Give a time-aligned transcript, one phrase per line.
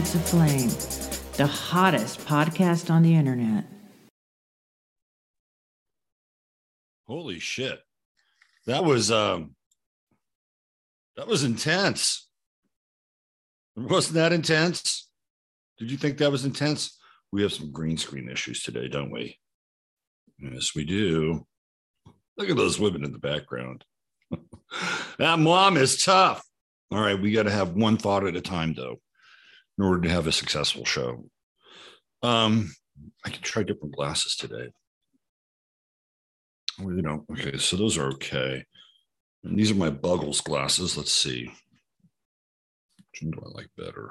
[0.00, 3.64] Minutes of Flame, the hottest podcast on the internet.
[7.06, 7.80] Holy shit.
[8.66, 9.54] That was um
[11.16, 12.28] that was intense.
[13.76, 15.08] Wasn't that intense?
[15.78, 16.98] Did you think that was intense?
[17.30, 19.38] We have some green screen issues today, don't we?
[20.38, 21.46] Yes, we do.
[22.38, 23.84] Look at those women in the background.
[25.18, 26.42] that mom is tough.
[26.90, 28.96] All right, we got to have one thought at a time, though,
[29.80, 31.24] in order to have a successful show.
[32.22, 32.70] Um,
[33.24, 34.68] I could try different glasses today.
[36.78, 38.62] You know, okay, so those are okay.
[39.42, 40.98] And these are my Buggles glasses.
[40.98, 41.46] Let's see.
[41.46, 44.10] Which one do I like better?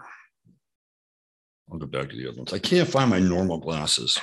[1.71, 2.51] I'll go back to the other ones.
[2.51, 4.17] I can't find my normal glasses,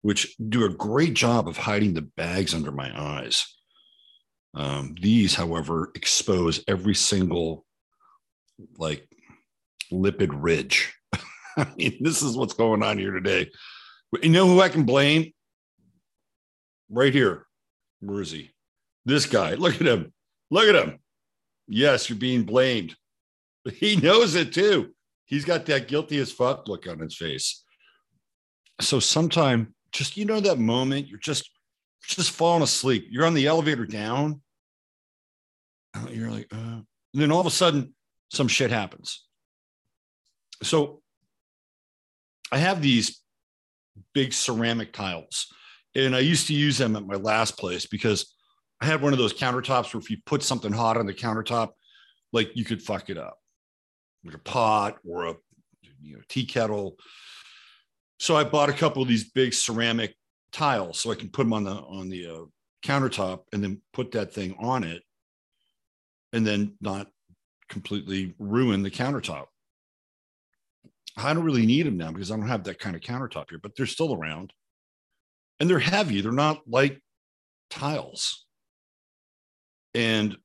[0.00, 3.46] which do a great job of hiding the bags under my eyes.
[4.54, 7.64] Um, these, however, expose every single
[8.76, 9.06] like
[9.92, 10.94] lipid ridge.
[11.56, 13.50] I mean, this is what's going on here today.
[14.22, 15.32] You know who I can blame?
[16.90, 17.46] Right here.
[18.00, 18.50] Where is he?
[19.04, 19.54] This guy.
[19.54, 20.12] Look at him.
[20.50, 20.98] Look at him.
[21.68, 22.96] Yes, you're being blamed.
[23.74, 24.94] He knows it too.
[25.24, 27.64] He's got that guilty as fuck look on his face.
[28.80, 31.48] So sometime, just you know that moment, you're just
[32.02, 33.06] just falling asleep.
[33.10, 34.42] You're on the elevator down.
[36.10, 37.94] You're like, uh, and then all of a sudden,
[38.30, 39.24] some shit happens.
[40.62, 41.02] So
[42.50, 43.20] I have these
[44.14, 45.52] big ceramic tiles,
[45.94, 48.34] and I used to use them at my last place because
[48.80, 51.70] I had one of those countertops where if you put something hot on the countertop,
[52.32, 53.38] like you could fuck it up,
[54.24, 55.34] like a pot or a
[56.00, 56.96] you know tea kettle.
[58.18, 60.14] So I bought a couple of these big ceramic
[60.52, 62.44] tiles so I can put them on the on the uh,
[62.84, 65.02] countertop and then put that thing on it,
[66.32, 67.08] and then not
[67.68, 69.46] completely ruin the countertop.
[71.16, 73.58] I don't really need them now because I don't have that kind of countertop here,
[73.62, 74.52] but they're still around,
[75.60, 76.20] and they're heavy.
[76.20, 77.00] They're not like
[77.70, 78.46] tiles.
[79.94, 80.36] And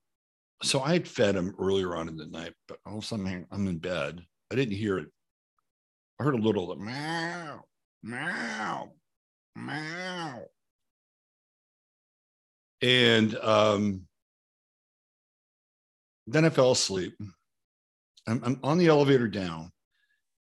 [0.64, 3.46] so I had fed him earlier on in the night, but all of a sudden
[3.52, 4.26] I'm in bed.
[4.52, 5.08] I didn't hear it.
[6.20, 7.64] I heard a little meow,
[8.02, 8.92] meow,
[9.56, 10.42] meow.
[12.82, 14.08] And um,
[16.26, 17.16] then I fell asleep.
[18.28, 19.72] I'm, I'm, on the elevator down.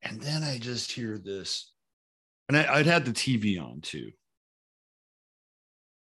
[0.09, 1.73] And then I just hear this.
[2.49, 4.11] And I, I'd had the TV on too.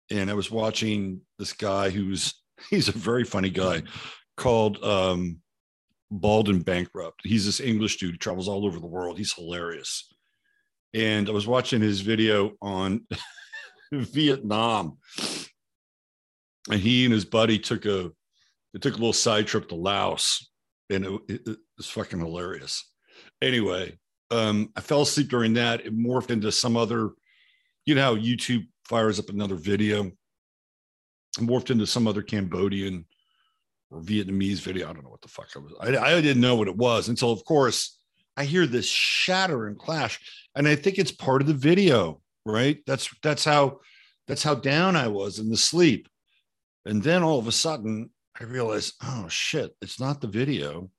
[0.09, 2.34] And I was watching this guy who's,
[2.69, 3.84] he's a very funny guy
[4.38, 5.40] called um,
[6.09, 7.22] Bald and Bankrupt.
[7.24, 9.18] He's this English dude, who travels all over the world.
[9.18, 10.07] He's hilarious.
[10.94, 13.06] And I was watching his video on
[13.91, 14.97] Vietnam.
[16.69, 18.12] And he and his buddy took a
[18.74, 20.50] they took a little side trip to Laos,
[20.90, 22.91] and it, it, it was fucking hilarious.
[23.41, 23.97] Anyway,
[24.29, 25.85] um, I fell asleep during that.
[25.85, 27.12] It morphed into some other,
[27.85, 30.06] you know how YouTube fires up another video.
[30.06, 30.13] It
[31.40, 33.06] morphed into some other Cambodian
[33.90, 34.90] or Vietnamese video.
[34.90, 35.74] I don't know what the fuck I was.
[35.80, 37.97] I, I didn't know what it was until, of course,
[38.38, 40.19] I hear this shatter and clash,
[40.56, 42.22] and I think it's part of the video.
[42.44, 42.80] Right?
[42.88, 43.81] That's that's how
[44.28, 46.09] that's how down I was in the sleep.
[46.88, 48.09] And then all of a sudden,
[48.40, 50.89] I realized, oh shit, it's not the video.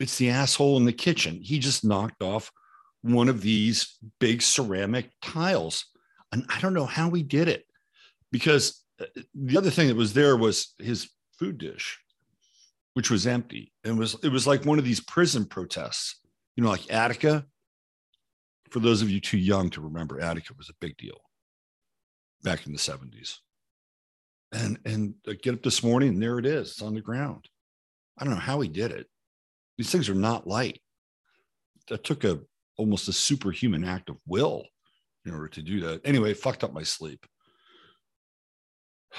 [0.00, 1.40] It's the asshole in the kitchen.
[1.42, 2.50] He just knocked off
[3.02, 5.86] one of these big ceramic tiles.
[6.32, 7.64] And I don't know how he did it
[8.30, 11.08] because uh, the other thing that was there was his
[11.38, 11.98] food dish,
[12.94, 13.72] which was empty.
[13.84, 16.20] And was it was like one of these prison protests,
[16.56, 17.46] you know, like Attica.
[18.70, 21.20] For those of you too young to remember, Attica was a big deal
[22.42, 23.38] back in the 70s
[24.52, 27.48] and and I get up this morning and there it is it's on the ground
[28.18, 29.06] i don't know how he did it
[29.78, 30.80] these things are not light
[31.88, 32.40] that took a
[32.76, 34.64] almost a superhuman act of will
[35.24, 37.26] in order to do that anyway fucked up my sleep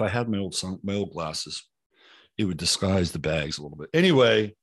[0.00, 1.68] I had my old sun, my old glasses,
[2.38, 3.90] it would disguise the bags a little bit.
[3.92, 4.54] Anyway,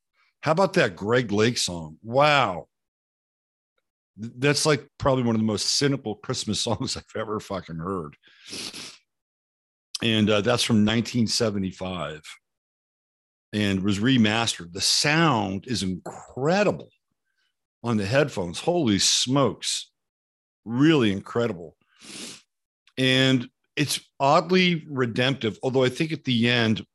[0.42, 1.98] how about that Greg Lake song?
[2.04, 2.68] Wow.
[4.18, 8.16] That's like probably one of the most cynical Christmas songs I've ever fucking heard.
[10.02, 12.22] And uh, that's from 1975
[13.54, 14.74] and was remastered.
[14.74, 16.90] The sound is incredible
[17.84, 18.60] on the headphones.
[18.60, 19.92] Holy smokes.
[20.66, 21.76] Really incredible.
[22.98, 26.86] And it's oddly redemptive, although I think at the end,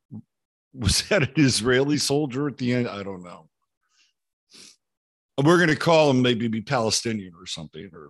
[0.73, 2.87] was that an Israeli soldier at the end?
[2.87, 3.49] I don't know.
[5.37, 8.09] We're going to call him maybe be Palestinian or something, or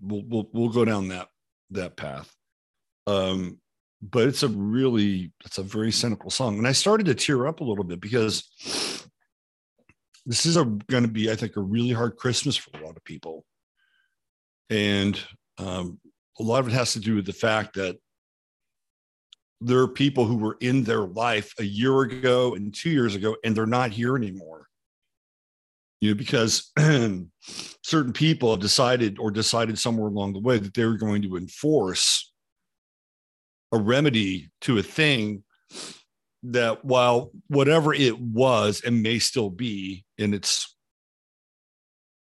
[0.00, 1.28] we'll we'll, we'll go down that
[1.70, 2.32] that path.
[3.06, 3.58] Um,
[4.02, 7.60] but it's a really it's a very cynical song, and I started to tear up
[7.60, 8.48] a little bit because
[10.26, 13.04] this is going to be, I think, a really hard Christmas for a lot of
[13.04, 13.44] people,
[14.68, 15.18] and
[15.58, 16.00] um,
[16.40, 17.96] a lot of it has to do with the fact that
[19.60, 23.36] there are people who were in their life a year ago and two years ago,
[23.44, 24.66] and they're not here anymore.
[26.00, 26.72] You know, because
[27.84, 31.36] certain people have decided or decided somewhere along the way that they were going to
[31.36, 32.31] enforce
[33.72, 35.42] a remedy to a thing
[36.44, 40.76] that while whatever it was and may still be in its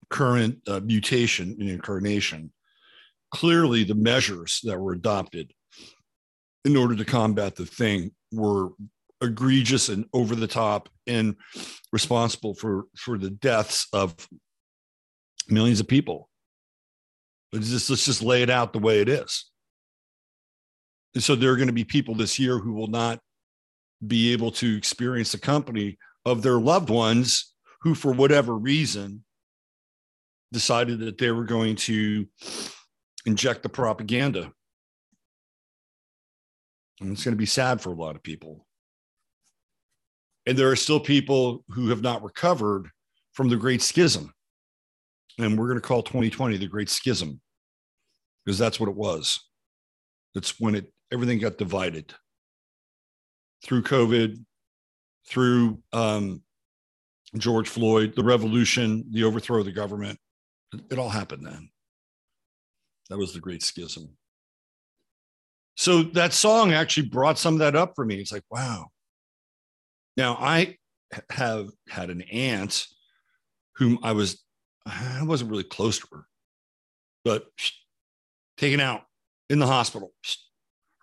[0.09, 2.51] current uh, mutation and incarnation.
[3.31, 5.51] Clearly the measures that were adopted
[6.63, 8.69] in order to combat the thing were
[9.21, 11.35] egregious and over the top and
[11.91, 14.15] responsible for for the deaths of
[15.49, 16.29] millions of people.
[17.51, 19.51] Let's just let's just lay it out the way it is
[21.15, 23.19] and so there are going to be people this year who will not
[24.05, 29.23] be able to experience the company of their loved ones who for whatever reason
[30.51, 32.27] decided that they were going to
[33.25, 34.51] inject the propaganda.
[36.99, 38.65] And it's going to be sad for a lot of people.
[40.45, 42.89] And there are still people who have not recovered
[43.33, 44.33] from the Great Schism.
[45.39, 47.41] And we're going to call 2020 the Great Schism
[48.45, 49.39] because that's what it was.
[50.35, 52.13] It's when it everything got divided
[53.63, 54.43] through COVID,
[55.27, 56.41] through um,
[57.37, 60.19] George Floyd, the revolution, the overthrow of the government.
[60.91, 61.69] It, all happened then.
[63.09, 64.09] That was the Great Schism.
[65.77, 68.15] So that song actually brought some of that up for me.
[68.15, 68.87] It's like, wow.
[70.17, 70.77] Now I
[71.29, 72.87] have had an aunt
[73.75, 74.43] whom I was,
[74.85, 76.25] I wasn't really close to her,
[77.23, 77.47] but
[78.57, 79.03] taken out
[79.49, 80.13] in the hospital.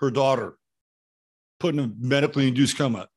[0.03, 0.59] Her daughter
[1.59, 3.09] put in a medically induced coma,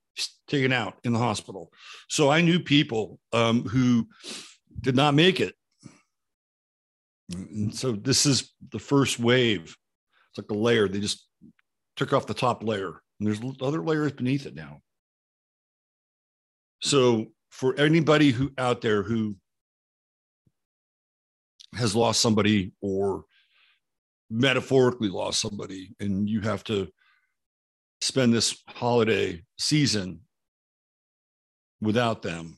[0.48, 1.74] taken out in the hospital.
[2.08, 4.08] So I knew people um, who
[4.82, 5.56] did not make it
[7.34, 9.76] and so this is the first wave.
[10.30, 10.88] It's like a layer.
[10.88, 11.28] They just
[11.96, 14.82] took off the top layer, and there's other layers beneath it now.
[16.82, 19.38] So for anybody who out there who
[21.74, 23.24] has lost somebody or
[24.30, 26.88] metaphorically lost somebody, and you have to
[28.02, 30.22] spend this holiday season
[31.82, 32.58] without them,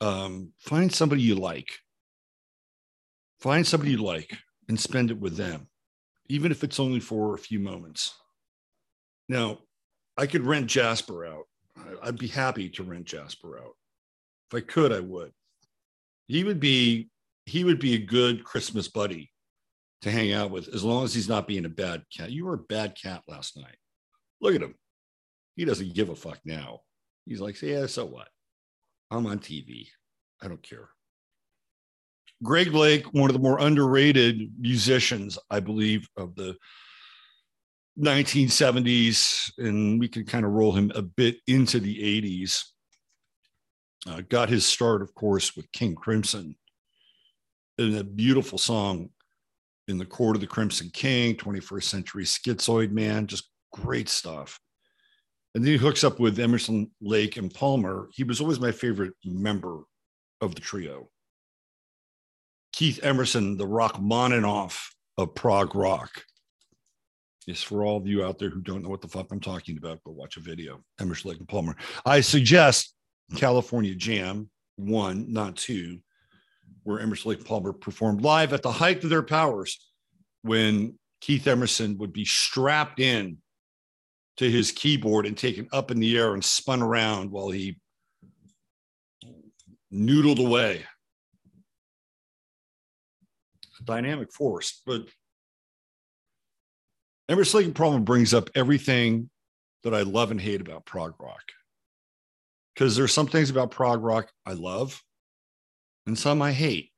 [0.00, 1.68] um, find somebody you like
[3.40, 4.36] Find somebody you like
[4.68, 5.68] and spend it with them,
[6.28, 8.14] even if it's only for a few moments.
[9.28, 9.58] Now,
[10.16, 11.44] I could rent Jasper out.
[12.02, 13.76] I'd be happy to rent Jasper out.
[14.50, 15.32] If I could, I would.
[16.26, 17.10] He would be
[17.46, 19.30] he would be a good Christmas buddy
[20.02, 22.30] to hang out with as long as he's not being a bad cat.
[22.30, 23.76] You were a bad cat last night.
[24.40, 24.74] Look at him.
[25.56, 26.80] He doesn't give a fuck now.
[27.26, 28.28] He's like, yeah, so what?
[29.10, 29.88] I'm on TV.
[30.40, 30.88] I don't care.
[32.42, 36.56] Greg Lake, one of the more underrated musicians, I believe, of the
[37.98, 42.62] 1970s, and we can kind of roll him a bit into the 80s.
[44.08, 46.54] Uh, got his start, of course, with King Crimson
[47.78, 49.10] in a beautiful song
[49.88, 54.60] in the court of the Crimson King, 21st century schizoid man, just great stuff.
[55.54, 58.08] And then he hooks up with Emerson, Lake, and Palmer.
[58.12, 59.82] He was always my favorite member
[60.40, 61.08] of the trio.
[62.72, 66.22] Keith Emerson, the rock Rachmaninoff of prog rock.
[67.46, 69.78] Yes, for all of you out there who don't know what the fuck I'm talking
[69.78, 70.84] about, go watch a video.
[71.00, 71.74] Emerson, Lake, and Palmer.
[72.04, 72.94] I suggest
[73.34, 75.98] California Jam, one, not two,
[76.88, 79.78] where Emerson, Lake, Palmer performed live at the height of their powers
[80.40, 83.36] when Keith Emerson would be strapped in
[84.38, 87.78] to his keyboard and taken up in the air and spun around while he
[89.92, 90.82] noodled away
[93.78, 94.80] A dynamic force.
[94.86, 95.08] But
[97.28, 99.28] Emerson Lake Palmer brings up everything
[99.82, 101.52] that I love and hate about prog rock.
[102.74, 105.02] Because there's some things about prog rock I love
[106.08, 106.90] and some I hate.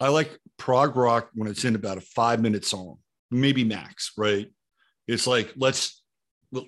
[0.00, 2.98] I like prog rock when it's in about a five minute song,
[3.30, 4.50] maybe max, right?
[5.06, 6.02] It's like let's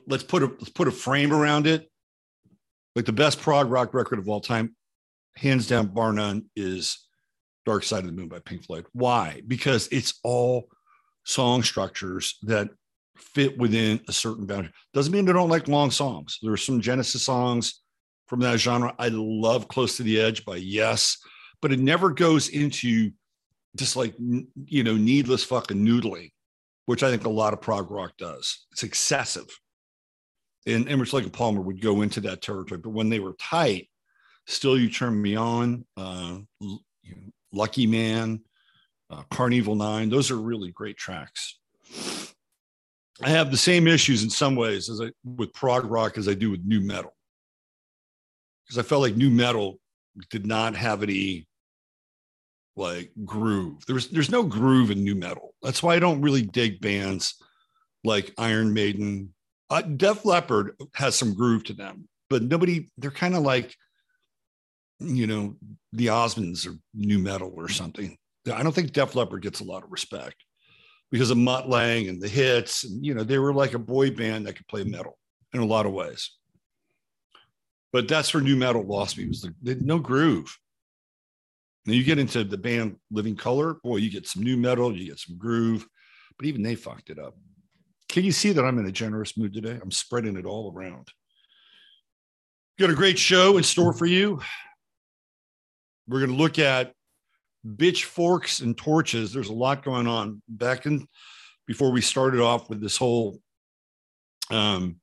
[0.06, 1.90] let's put a let's put a frame around it.
[2.95, 4.75] Like the best prog rock record of all time,
[5.37, 7.06] hands down, bar none, is
[7.66, 8.87] Dark Side of the Moon by Pink Floyd.
[8.92, 9.42] Why?
[9.47, 10.68] Because it's all
[11.25, 12.71] song structures that
[13.16, 14.73] fit within a certain boundary.
[14.95, 16.38] Doesn't mean I don't like long songs.
[16.40, 17.83] There are some Genesis songs
[18.26, 18.95] from that genre.
[18.99, 21.18] I love Close to the Edge by Yes,
[21.62, 23.11] but it never goes into
[23.76, 26.33] just like, you know, needless fucking noodling,
[26.87, 28.66] which I think a lot of prog rock does.
[28.73, 29.47] It's excessive.
[30.66, 33.88] And Emerson Lake and Palmer would go into that territory, but when they were tight,
[34.47, 36.38] Still You Turn Me On, uh,
[37.52, 38.40] Lucky Man,
[39.11, 41.59] uh, Karn Evil 9, those are really great tracks.
[43.23, 46.35] I have the same issues in some ways as I with prog rock as I
[46.35, 47.15] do with new metal.
[48.66, 49.78] Because I felt like new metal
[50.30, 51.46] did not have any
[52.76, 53.85] like groove.
[53.87, 55.54] There's there's no groove in new metal.
[55.62, 57.35] That's why I don't really dig bands
[58.04, 59.32] like Iron Maiden.
[59.70, 62.88] Uh, Def Leppard has some groove to them, but nobody.
[62.99, 63.75] They're kind of like,
[65.00, 65.56] you know,
[65.92, 68.16] the Osmonds or new metal or something.
[68.52, 70.37] I don't think Def Leppard gets a lot of respect
[71.11, 72.85] because of Mutt Lange and the hits.
[72.85, 75.18] And, you know, they were like a boy band that could play metal
[75.52, 76.30] in a lot of ways.
[77.97, 80.55] But that's where new metal lost me was the, no groove.
[81.87, 85.07] And you get into the band Living Colour, boy, you get some new metal, you
[85.07, 85.87] get some groove,
[86.37, 87.38] but even they fucked it up.
[88.11, 89.79] Can you see that I'm in a generous mood today?
[89.83, 91.09] I'm spreading it all around.
[92.79, 94.43] Got a great show in store for you.
[96.07, 96.93] We're going to look at
[97.67, 99.33] bitch forks and torches.
[99.33, 100.43] There's a lot going on.
[100.50, 101.09] Back in
[101.67, 103.41] before we started off with this whole
[104.50, 105.00] um,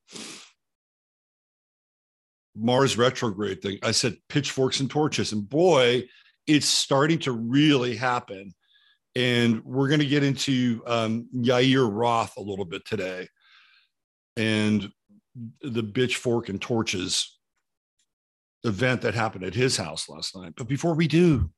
[2.55, 6.03] Mars retrograde thing, I said pitchforks and torches, and boy,
[6.47, 8.53] it's starting to really happen.
[9.15, 13.27] And we're going to get into um, Yoel Roth a little bit today,
[14.37, 14.89] and
[15.61, 17.39] the bitch fork and torches
[18.63, 20.53] event that happened at his house last night.
[20.55, 21.49] But before we do,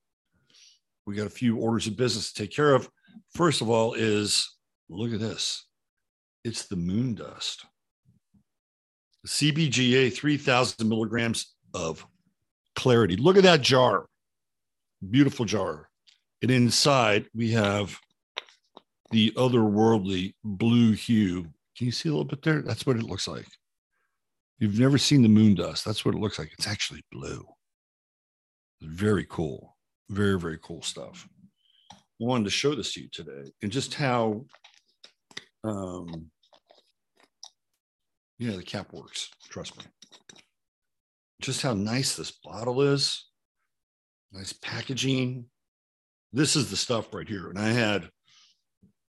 [1.06, 2.90] we got a few orders of business to take care of.
[3.34, 4.50] First of all, is
[4.90, 5.66] look at this
[6.44, 7.66] it's the moon dust.
[9.25, 12.05] CBGA 3000 milligrams of
[12.75, 13.15] clarity.
[13.15, 14.05] Look at that jar.
[15.10, 15.89] Beautiful jar.
[16.41, 17.98] And inside we have
[19.12, 21.44] the otherworldly blue hue.
[21.77, 22.62] Can you see a little bit there?
[22.62, 23.48] That's what it looks like.
[24.60, 25.84] You've never seen the moon dust.
[25.84, 26.53] That's what it looks like.
[26.53, 27.46] It's actually blue.
[28.82, 29.75] Very cool
[30.10, 31.27] very very cool stuff
[31.91, 34.46] i wanted to show this to you today and just how
[35.63, 36.29] um
[38.38, 39.84] yeah the cap works trust me
[41.42, 43.27] just how nice this bottle is
[44.32, 45.46] nice packaging
[46.34, 48.10] this is the stuff right here and i had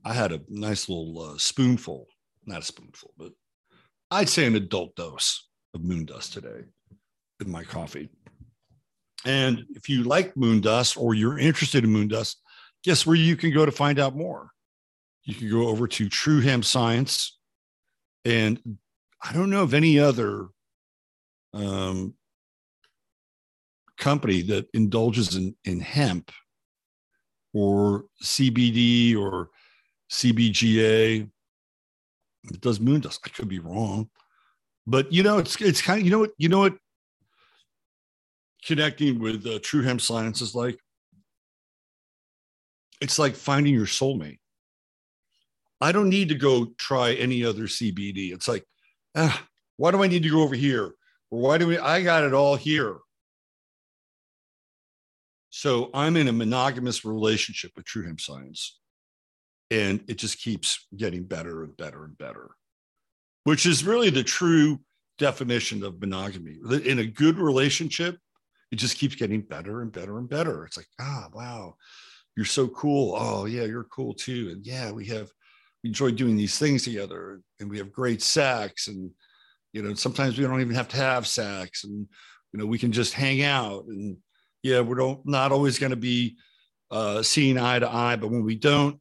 [0.06, 2.08] i had a nice little uh, spoonful
[2.46, 3.32] not a spoonful but
[4.12, 6.64] i'd say an adult dose of moon dust today
[7.40, 8.10] in my coffee
[9.26, 12.42] and if you like moon dust or you're interested in moon dust,
[12.84, 14.50] guess where you can go to find out more?
[15.24, 17.38] You can go over to True Hemp Science.
[18.26, 18.60] And
[19.24, 20.48] I don't know of any other
[21.54, 22.16] um,
[23.98, 26.32] company that indulges in, in hemp
[27.54, 29.50] or CBD or
[30.12, 31.30] CBGA
[32.46, 33.22] that does moon dust.
[33.26, 34.10] I could be wrong,
[34.86, 36.76] but you know, it's it's kind of you know what you know what
[38.66, 40.78] connecting with uh, True Hemp Science is like
[43.04, 44.40] it's like finding your soulmate.
[45.82, 48.34] I don't need to go try any other CBD.
[48.34, 48.66] It's like,
[49.16, 50.94] ah, why do I need to go over here?
[51.32, 51.78] Or why do we?
[51.78, 52.98] I got it all here.
[55.50, 58.80] So I'm in a monogamous relationship with True Hemp Science,
[59.70, 62.52] and it just keeps getting better and better and better,
[63.44, 64.80] which is really the true
[65.20, 66.58] definition of monogamy.
[66.86, 68.18] In a good relationship,
[68.72, 70.66] it just keeps getting better and better and better.
[70.66, 71.76] It's like, ah, wow,
[72.36, 73.16] you're so cool.
[73.16, 74.50] Oh, yeah, you're cool too.
[74.52, 75.32] And yeah, we have
[75.84, 78.88] enjoy doing these things together and we have great sex.
[78.88, 79.12] And,
[79.74, 82.08] you know, sometimes we don't even have to have sex and,
[82.52, 83.86] you know, we can just hang out.
[83.86, 84.18] And
[84.62, 86.38] yeah, we're don't, not always going to be
[86.92, 89.00] uh, seeing eye to eye, but when we don't,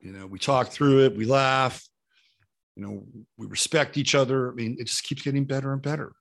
[0.00, 1.82] you know, we talk through it, we laugh,
[2.76, 3.04] you know,
[3.36, 4.50] we respect each other.
[4.50, 6.12] I mean, it just keeps getting better and better.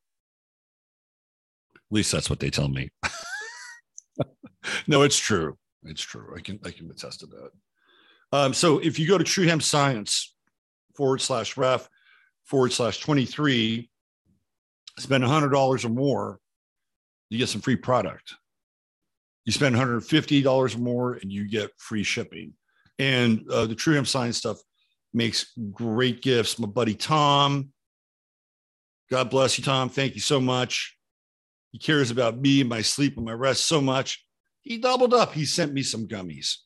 [1.76, 2.90] At least that's what they tell me.
[4.88, 5.58] no, it's true.
[5.84, 6.34] It's true.
[6.36, 7.52] I can I can attest to that.
[8.32, 10.34] Um, so if you go to True Hemp Science,
[10.96, 11.90] forward slash ref
[12.46, 13.90] forward slash 23.
[15.00, 16.40] Spend $100 or more,
[17.30, 18.36] you get some free product.
[19.46, 22.54] You spend $150 or more and you get free shipping.
[23.00, 24.58] And uh, the True Hemp Science stuff
[25.14, 26.60] makes great gifts.
[26.60, 27.70] My buddy Tom,
[29.10, 29.90] God bless you, Tom.
[29.90, 30.96] Thank you so much.
[31.72, 34.26] He cares about me, and my sleep, and my rest so much.
[34.62, 35.34] He doubled up.
[35.34, 36.58] He sent me some gummies.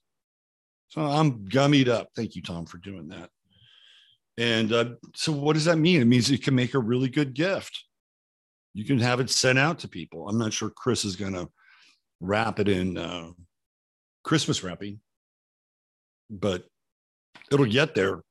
[0.90, 2.10] So I'm gummied up.
[2.16, 3.30] Thank you, Tom, for doing that.
[4.38, 6.02] And uh, so, what does that mean?
[6.02, 7.86] It means you can make a really good gift.
[8.74, 10.28] You can have it sent out to people.
[10.28, 11.50] I'm not sure Chris is going to
[12.20, 13.30] wrap it in uh,
[14.24, 15.00] Christmas wrapping,
[16.30, 16.66] but
[17.52, 18.22] it'll get there.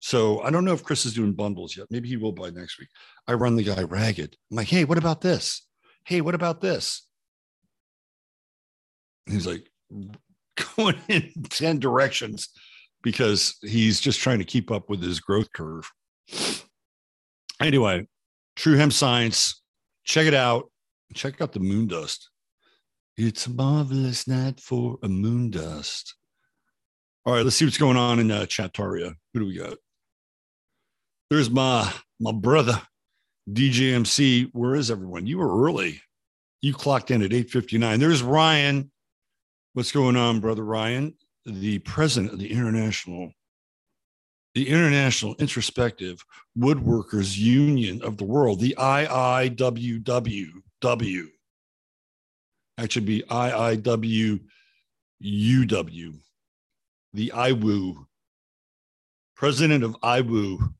[0.00, 1.86] So I don't know if Chris is doing bundles yet.
[1.90, 2.88] Maybe he will by next week.
[3.26, 4.34] I run the guy ragged.
[4.50, 5.66] I'm like, hey, what about this?
[6.06, 7.06] Hey, what about this?
[9.26, 9.68] He's like
[10.76, 12.48] going in 10 directions
[13.02, 15.90] because he's just trying to keep up with his growth curve.
[17.60, 18.06] Anyway,
[18.56, 19.62] True Hemp Science,
[20.04, 20.70] check it out.
[21.14, 22.30] Check out the moon dust.
[23.16, 26.14] It's a marvelous night for a moon dust.
[27.26, 29.14] All right, let's see what's going on in uh, Chattaria.
[29.34, 29.76] Who do we got?
[31.28, 32.80] There's my my brother,
[33.50, 34.50] DJMC.
[34.52, 35.26] Where is everyone?
[35.26, 36.00] You were early.
[36.62, 37.98] You clocked in at 8:59.
[37.98, 38.90] There's Ryan.
[39.72, 41.14] What's going on, brother Ryan?
[41.46, 43.30] The president of the international,
[44.52, 46.24] the International Introspective
[46.58, 50.48] Woodworkers Union of the World, the IIWWW
[52.78, 54.40] actually be IIWUW,
[57.12, 58.06] the IWU,
[59.36, 60.74] president of IWU.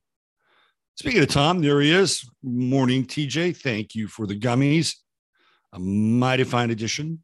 [0.95, 2.29] Speaking of Tom, there he is.
[2.43, 3.55] Morning, TJ.
[3.55, 4.95] Thank you for the gummies.
[5.71, 7.23] A mighty fine addition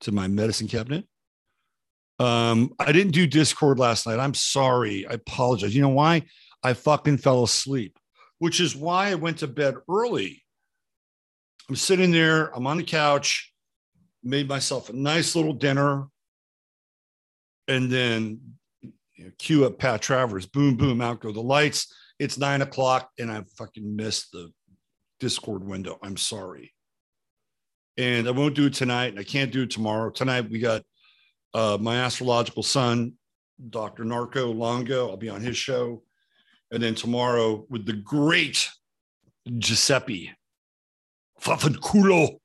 [0.00, 1.04] to my medicine cabinet.
[2.18, 4.18] Um, I didn't do Discord last night.
[4.18, 5.06] I'm sorry.
[5.06, 5.74] I apologize.
[5.74, 6.24] You know why?
[6.62, 7.98] I fucking fell asleep,
[8.38, 10.42] which is why I went to bed early.
[11.68, 13.52] I'm sitting there, I'm on the couch
[14.22, 16.06] made myself a nice little dinner,
[17.66, 18.40] and then
[18.82, 20.46] you know, cue up Pat Travers.
[20.46, 21.92] Boom, boom, out go the lights.
[22.18, 24.52] It's nine o'clock, and I fucking missed the
[25.20, 25.98] Discord window.
[26.02, 26.72] I'm sorry.
[27.98, 30.10] And I won't do it tonight, and I can't do it tomorrow.
[30.10, 30.82] Tonight we got
[31.52, 33.14] uh, my astrological son,
[33.70, 34.04] Dr.
[34.04, 35.10] Narco Longo.
[35.10, 36.02] I'll be on his show.
[36.70, 38.68] And then tomorrow with the great
[39.58, 40.32] Giuseppe
[41.40, 42.38] Fafanculo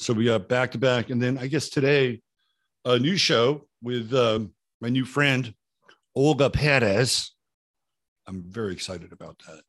[0.00, 1.10] so we got back to back.
[1.10, 2.22] And then I guess today,
[2.84, 5.52] a new show with um, my new friend,
[6.14, 7.32] Olga Perez.
[8.28, 9.62] I'm very excited about that.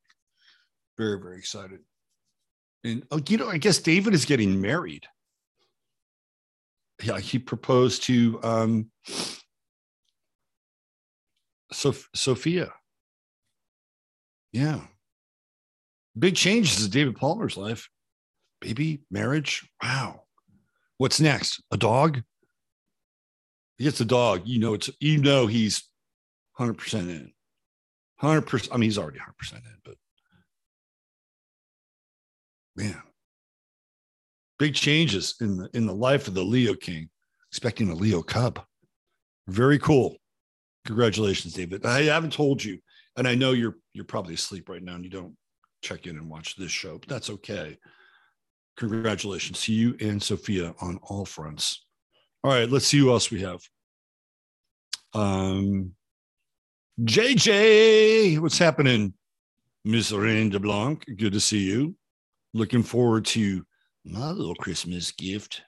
[0.99, 1.80] Very, very excited.
[2.84, 5.06] And, oh, you know, I guess David is getting married.
[7.04, 8.92] Yeah, he proposed to um,
[11.72, 12.74] Sof- Sophia.
[14.52, 14.82] Yeah.
[16.18, 17.89] Big changes in David Palmer's life
[18.62, 19.68] baby, marriage.
[19.82, 20.24] Wow.
[20.98, 21.62] What's next?
[21.72, 22.22] A dog?
[23.78, 24.42] He gets a dog.
[24.46, 25.84] You know, it's you know he's
[26.60, 27.32] 100% in.
[28.22, 28.70] 100%.
[28.72, 29.96] I mean, he's already 100% in, but
[32.80, 33.02] man,
[34.58, 37.10] big changes in the in the life of the Leo King.
[37.52, 38.62] Expecting a Leo Cub.
[39.48, 40.18] Very cool.
[40.86, 41.84] Congratulations, David.
[41.84, 42.78] I haven't told you,
[43.18, 45.36] and I know you're you're probably asleep right now and you don't
[45.82, 47.78] check in and watch this show, but that's okay
[48.80, 51.86] congratulations to you and Sophia on all fronts.
[52.44, 53.60] All right, let's see who else we have.
[55.13, 55.92] Um,
[57.02, 59.13] JJ, what's happening?
[59.84, 61.96] Miss Rain de Blanc, good to see you.
[62.53, 63.65] Looking forward to
[64.05, 65.62] my little Christmas gift.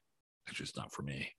[0.48, 1.30] Actually, it's not for me.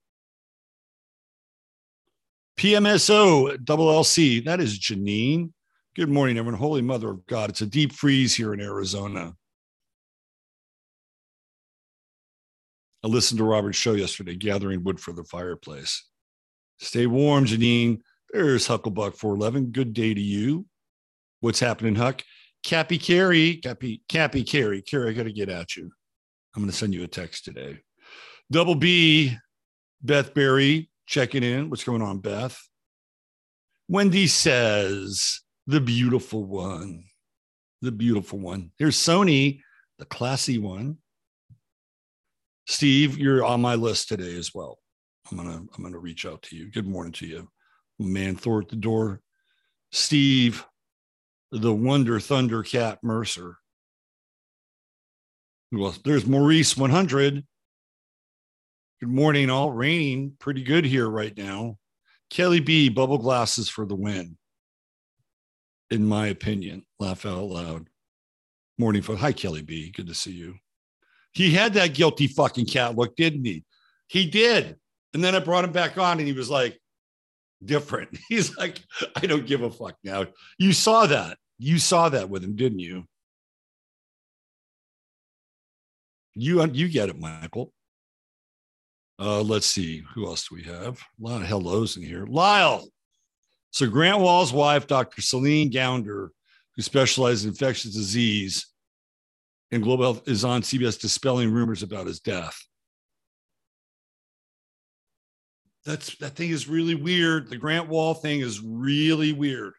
[2.59, 5.51] PMSO double LC, that is Janine.
[5.97, 6.59] Good morning, everyone.
[6.59, 7.51] Holy Mother of God.
[7.51, 9.35] It's a deep freeze here in Arizona.
[13.05, 16.09] I listened to Robert's show yesterday, gathering wood for the fireplace.
[16.79, 18.01] Stay warm, Janine.
[18.33, 19.73] There's Hucklebuck 411.
[19.73, 20.67] Good day to you.
[21.41, 22.23] What's happening, Huck?
[22.63, 25.91] Cappy Carey, Cappy, Cappy Carey, Carey, I got to get at you.
[26.55, 27.79] I'm going to send you a text today.
[28.51, 29.37] Double B,
[30.03, 31.71] Beth Berry, checking in.
[31.71, 32.59] What's going on, Beth?
[33.89, 37.05] Wendy says, the beautiful one,
[37.81, 38.71] the beautiful one.
[38.79, 39.61] Here's Sony,
[39.99, 40.99] the classy one.
[42.67, 44.79] Steve, you're on my list today as well.
[45.31, 46.71] I'm gonna I'm gonna reach out to you.
[46.71, 47.49] Good morning to you,
[47.99, 48.37] man.
[48.37, 49.21] Thor at the door.
[49.93, 50.65] Steve,
[51.53, 53.59] the Wonder Thunder Cat Mercer.
[55.71, 57.45] Well, there's Maurice 100.
[59.01, 59.71] Good morning, all.
[59.71, 61.77] Raining pretty good here right now.
[62.31, 64.39] Kelly B, bubble glasses for the win.
[65.91, 66.87] in my opinion.
[66.99, 67.89] Laugh out loud.
[68.79, 69.19] Morning phone.
[69.19, 69.91] Hi, Kelly B.
[69.91, 70.55] Good to see you.
[71.33, 73.65] He had that guilty fucking cat look, didn't he?
[74.07, 74.77] He did.
[75.13, 76.79] And then I brought him back on and he was like,
[77.63, 78.17] different.
[78.29, 78.79] He's like,
[79.17, 80.27] I don't give a fuck now.
[80.59, 81.37] You saw that.
[81.59, 83.05] You saw that with him, didn't you?
[86.35, 87.73] You you get it, Michael.
[89.19, 90.99] Uh, let's see who else do we have.
[90.99, 92.27] A lot of hellos in here.
[92.27, 92.89] Lyle.
[93.71, 95.23] So Grant Wahl's wife, Dr.
[95.23, 96.29] Celine Gounder,
[96.75, 98.67] who specializes in infectious disease
[99.71, 102.59] and global health, is on CBS dispelling rumors about his death.
[105.85, 107.49] That's that thing is really weird.
[107.49, 109.75] The Grant Wahl thing is really weird.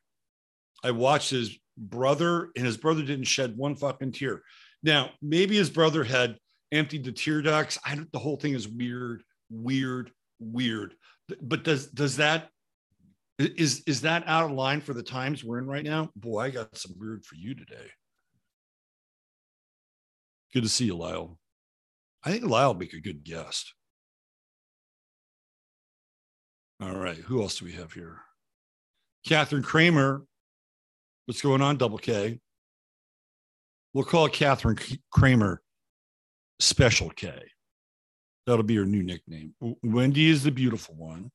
[0.83, 4.41] I watched his brother, and his brother didn't shed one fucking tear.
[4.83, 6.37] Now, maybe his brother had
[6.71, 7.79] emptied the tear ducts.
[7.85, 10.95] I don't, the whole thing is weird, weird, weird.
[11.41, 12.49] But does does that
[13.39, 16.09] is is that out of line for the times we're in right now?
[16.15, 17.89] Boy, I got some weird for you today.
[20.53, 21.39] Good to see you, Lyle.
[22.23, 23.73] I think Lyle will make a good guest.
[26.81, 28.19] All right, who else do we have here?
[29.25, 30.23] Catherine Kramer.
[31.25, 32.39] What's going on, Double K?
[33.93, 34.77] We'll call Catherine
[35.11, 35.61] Kramer
[36.59, 37.31] Special K.
[38.45, 39.53] That'll be her new nickname.
[39.83, 41.31] Wendy is the beautiful one.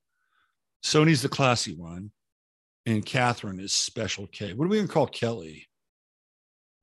[0.84, 2.10] Sony's the classy one.
[2.84, 4.52] And Catherine is Special K.
[4.52, 5.66] What are we going to call Kelly?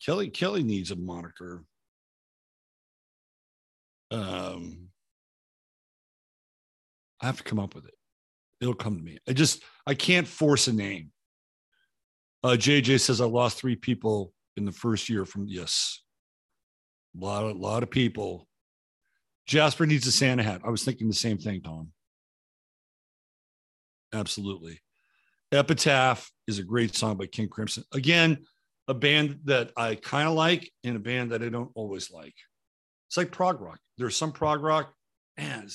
[0.03, 1.63] Kelly Kelly needs a moniker.
[4.11, 4.89] Um,
[7.21, 7.93] I have to come up with it.
[8.61, 9.17] It'll come to me.
[9.27, 11.11] I just I can't force a name.
[12.45, 16.03] Uh, JJ says I lost three people in the first year from yes,
[17.19, 18.47] a lot of lot of people.
[19.47, 20.61] Jasper needs a Santa hat.
[20.63, 21.91] I was thinking the same thing, Tom.
[24.13, 24.79] Absolutely.
[25.51, 27.83] Epitaph is a great song by King Crimson.
[27.91, 28.37] Again,
[28.87, 32.35] a band that I kind of like and a band that I don't always like.
[33.07, 33.79] It's like prog rock.
[33.97, 34.93] There's some prog rock,
[35.35, 35.67] man,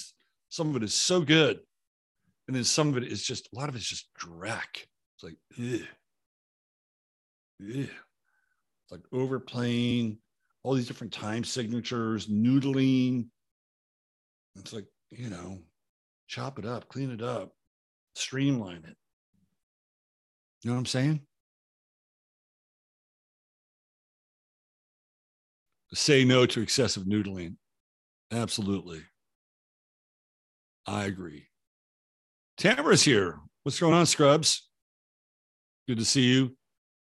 [0.51, 1.59] some of it is so good.
[2.47, 4.87] And then some of it is just, a lot of it's just drac.
[5.17, 5.89] It's like, ugh.
[7.61, 7.89] Ugh.
[8.91, 10.19] Like overplaying,
[10.63, 13.27] all these different time signatures, noodling.
[14.57, 15.59] It's like, you know,
[16.27, 17.53] chop it up, clean it up,
[18.15, 18.97] streamline it.
[20.63, 21.21] You know what I'm saying?
[25.95, 27.57] Say no to excessive noodling.
[28.31, 29.03] Absolutely.
[30.87, 31.47] I agree.
[32.59, 33.41] Tamara's here.
[33.63, 34.69] What's going on, Scrubs?
[35.89, 36.57] Good to see you.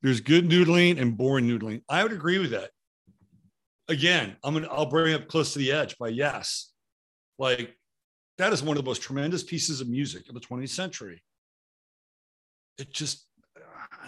[0.07, 1.83] There's good noodling and boring noodling.
[1.89, 2.71] I would agree with that.
[3.89, 6.71] Again, I'm gonna I'll bring up close to the edge by yes.
[7.41, 7.77] Like
[8.39, 11.25] that is one of the most tremendous pieces of music of the 20th century.
[12.79, 13.27] It just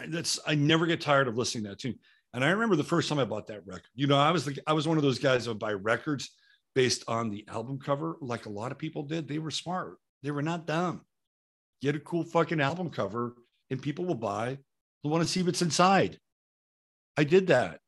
[0.06, 1.98] that's I never get tired of listening to that tune.
[2.32, 3.88] And I remember the first time I bought that record.
[3.96, 6.30] You know, I was like I was one of those guys that would buy records
[6.76, 9.26] based on the album cover, like a lot of people did.
[9.26, 9.98] They were smart.
[10.22, 11.00] They were not dumb
[11.80, 13.34] get a cool fucking album cover
[13.70, 14.58] and people will buy.
[15.02, 16.18] They'll want to see what's inside.
[17.16, 17.80] I did that.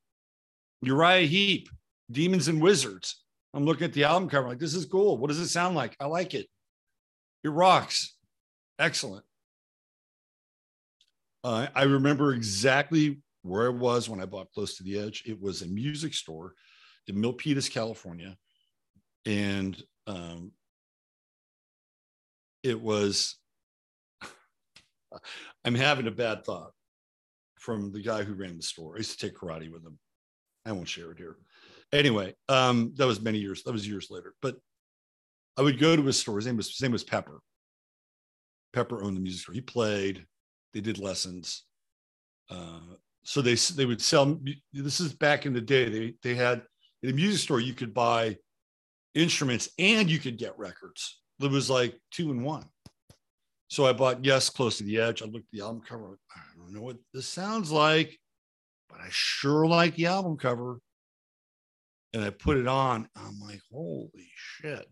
[0.82, 1.68] Uriah Heep,
[2.10, 3.22] Demons and Wizards.
[3.52, 5.18] I'm looking at the album cover, like, this is cool.
[5.18, 5.96] What does it sound like?
[6.00, 6.46] I like it.
[7.42, 8.16] It rocks.
[8.78, 9.24] Excellent.
[11.42, 15.24] Uh, I remember exactly where I was when I bought Close to the Edge.
[15.26, 16.54] It was a music store
[17.06, 18.36] in Milpitas, California.
[19.26, 20.52] And um,
[22.62, 23.36] it was
[25.64, 26.72] I'm having a bad thought
[27.60, 28.94] from the guy who ran the store.
[28.94, 29.98] I used to take karate with him.
[30.66, 31.36] I won't share it here.
[31.92, 33.62] Anyway, um, that was many years.
[33.62, 34.34] That was years later.
[34.42, 34.56] But
[35.56, 36.36] I would go to his store.
[36.36, 37.40] His name was his name was Pepper.
[38.72, 39.54] Pepper owned the music store.
[39.54, 40.24] He played.
[40.72, 41.64] They did lessons.
[42.48, 42.80] Uh,
[43.24, 44.38] so they they would sell.
[44.72, 45.88] This is back in the day.
[45.88, 46.62] They they had
[47.02, 48.36] in a music store you could buy
[49.14, 51.20] instruments and you could get records.
[51.40, 52.64] It was like two in one.
[53.70, 55.22] So I bought Yes, Close to the Edge.
[55.22, 56.18] I looked at the album cover.
[56.34, 58.18] I don't know what this sounds like,
[58.88, 60.80] but I sure like the album cover.
[62.12, 63.08] And I put it on.
[63.14, 64.84] I'm like, holy shit.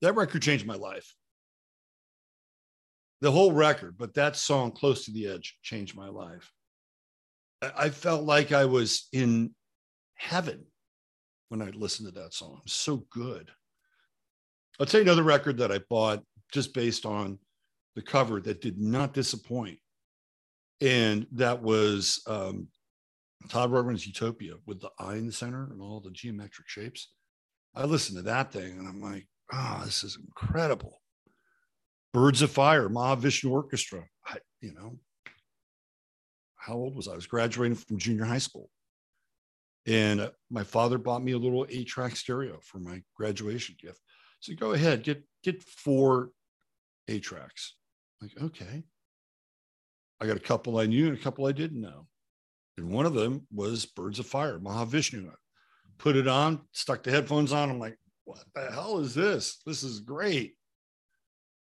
[0.00, 1.14] That record changed my life.
[3.20, 6.50] The whole record, but that song, Close to the Edge, changed my life.
[7.76, 9.54] I felt like I was in
[10.14, 10.64] heaven
[11.50, 12.62] when I listened to that song.
[12.66, 13.50] So good.
[14.80, 17.38] I'll tell you another record that I bought just based on
[17.94, 19.78] the cover that did not disappoint.
[20.80, 22.68] And that was um,
[23.48, 27.12] Todd Rundgren's Utopia with the eye in the center and all the geometric shapes.
[27.74, 31.00] I listened to that thing and I'm like, oh, this is incredible.
[32.12, 34.04] Birds of Fire, Mahavishnu Orchestra.
[34.26, 34.98] I, you know,
[36.56, 37.12] how old was I?
[37.12, 38.68] I was graduating from junior high school.
[39.86, 44.00] And uh, my father bought me a little eight track stereo for my graduation gift.
[44.40, 46.30] So go ahead, get get four
[47.08, 47.74] eight tracks.
[48.22, 48.84] Like, okay.
[50.20, 52.06] I got a couple I knew and a couple I didn't know.
[52.78, 55.28] And one of them was Birds of Fire, Mahavishnu.
[55.28, 55.34] I
[55.98, 57.68] put it on, stuck the headphones on.
[57.68, 59.58] I'm like, what the hell is this?
[59.66, 60.54] This is great.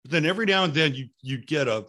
[0.04, 1.86] But then every now and then you you get a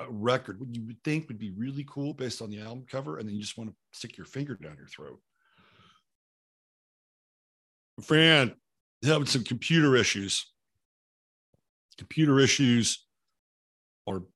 [0.00, 3.18] a record what you would think would be really cool based on the album cover,
[3.18, 5.20] and then you just want to stick your finger down your throat.
[8.02, 8.54] Fran,
[9.04, 10.50] having some computer issues.
[11.98, 13.06] Computer issues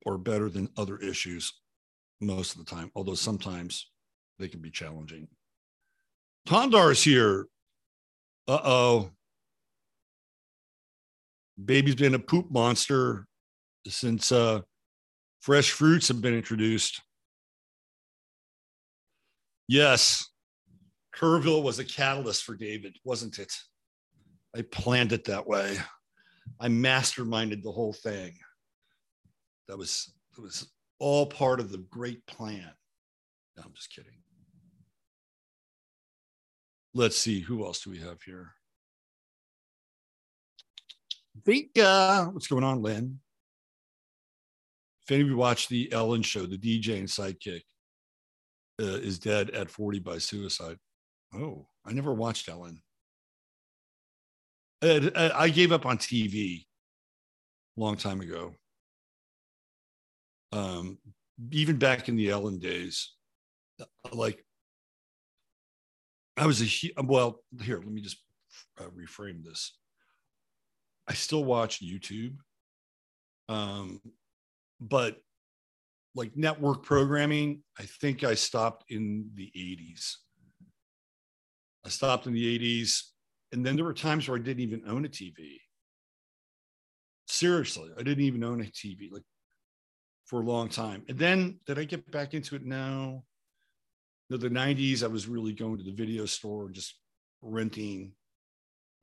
[0.07, 1.53] are better than other issues
[2.21, 3.91] most of the time, although sometimes
[4.39, 5.29] they can be challenging.
[6.47, 7.47] Tondar is here.
[8.47, 9.11] Uh oh.
[11.63, 13.27] Baby's been a poop monster
[13.87, 14.61] since uh,
[15.41, 17.01] fresh fruits have been introduced.
[19.69, 20.29] Yes,
[21.15, 23.53] Kerrville was a catalyst for David, wasn't it?
[24.55, 25.79] I planned it that way.
[26.61, 28.37] I masterminded the whole thing.
[29.69, 32.71] That was that was all part of the great plan.
[33.57, 34.13] No, I'm just kidding.
[36.93, 38.53] Let's see, who else do we have here?
[41.43, 43.19] Vika, what's going on, Lynn?
[45.03, 47.63] If any of you watch the Ellen show, the DJ and sidekick
[48.81, 50.79] uh, is dead at 40 by suicide.
[51.35, 52.81] Oh, I never watched Ellen.
[54.83, 56.65] I, I gave up on TV
[57.77, 58.55] a long time ago.
[60.55, 60.99] Um,
[61.51, 63.13] even back in the Ellen days,
[64.13, 64.45] like
[66.37, 67.41] I was a well.
[67.61, 68.19] Here, let me just
[68.81, 69.77] uh, reframe this.
[71.09, 72.37] I still watch YouTube,
[73.49, 74.01] um,
[74.81, 75.19] but
[76.15, 80.15] like network programming, I think I stopped in the 80s.
[81.85, 83.03] I stopped in the 80s.
[83.53, 85.59] And then there were times where I didn't even own a TV.
[87.27, 89.23] Seriously, I didn't even own a TV like
[90.35, 91.05] for a long time.
[91.09, 93.23] And then did I get back into it now?
[94.29, 96.99] No, the 90s, I was really going to the video store, just
[97.41, 98.11] renting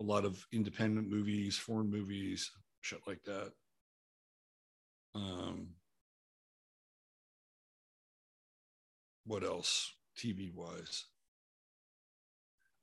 [0.01, 3.53] a lot of independent movies, foreign movies, shit like that.
[5.15, 5.69] Um,
[9.25, 11.05] what else TV wise?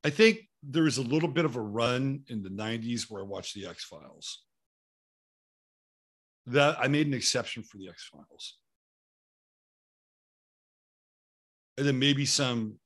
[0.05, 3.27] I think there was a little bit of a run in the 90s where I
[3.27, 4.45] watched the X Files.
[6.49, 8.59] That I made an exception for the X Files.
[11.77, 12.79] And then maybe some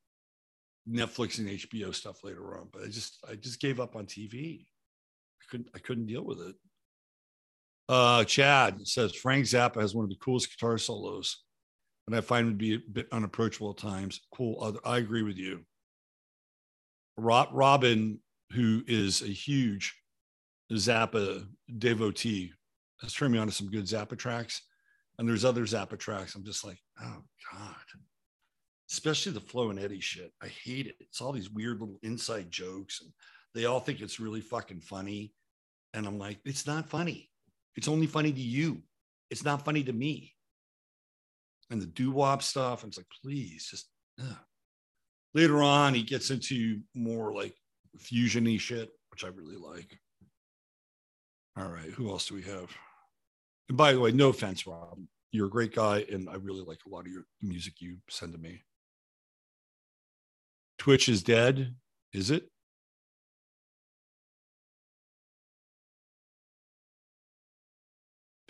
[0.88, 4.60] Netflix and HBO stuff later on, but I just I just gave up on TV.
[4.60, 6.54] I couldn't I couldn't deal with it.
[7.88, 11.42] Uh, Chad says Frank Zappa has one of the coolest guitar solos,
[12.06, 14.20] and I find him to be a bit unapproachable at times.
[14.34, 14.62] Cool.
[14.62, 15.60] Other I agree with you.
[17.16, 18.18] Rob, Robin,
[18.52, 19.94] who is a huge
[20.72, 21.46] Zappa
[21.78, 22.52] devotee,
[23.02, 24.62] Uh, has turned me on to some good Zappa tracks.
[25.18, 26.34] And there's other Zappa tracks.
[26.34, 27.74] I'm just like, oh God.
[28.90, 30.32] Especially the Flo and Eddie shit.
[30.42, 30.96] I hate it.
[31.00, 33.10] It's all these weird little inside jokes, and
[33.54, 35.32] they all think it's really fucking funny.
[35.94, 37.30] And I'm like, it's not funny.
[37.76, 38.82] It's only funny to you.
[39.30, 40.34] It's not funny to me.
[41.70, 43.88] And the doo wop stuff, and it's like, please, just
[44.20, 44.36] ugh.
[45.32, 47.54] Later on, he gets into more like
[47.98, 49.98] fusiony shit, which I really like.
[51.56, 52.70] All right, who else do we have?
[53.72, 54.98] And by the way, no offense, Rob.
[55.30, 58.34] You're a great guy, and I really like a lot of your music you send
[58.34, 58.60] to me.
[60.76, 61.74] Twitch is dead,
[62.12, 62.50] is it?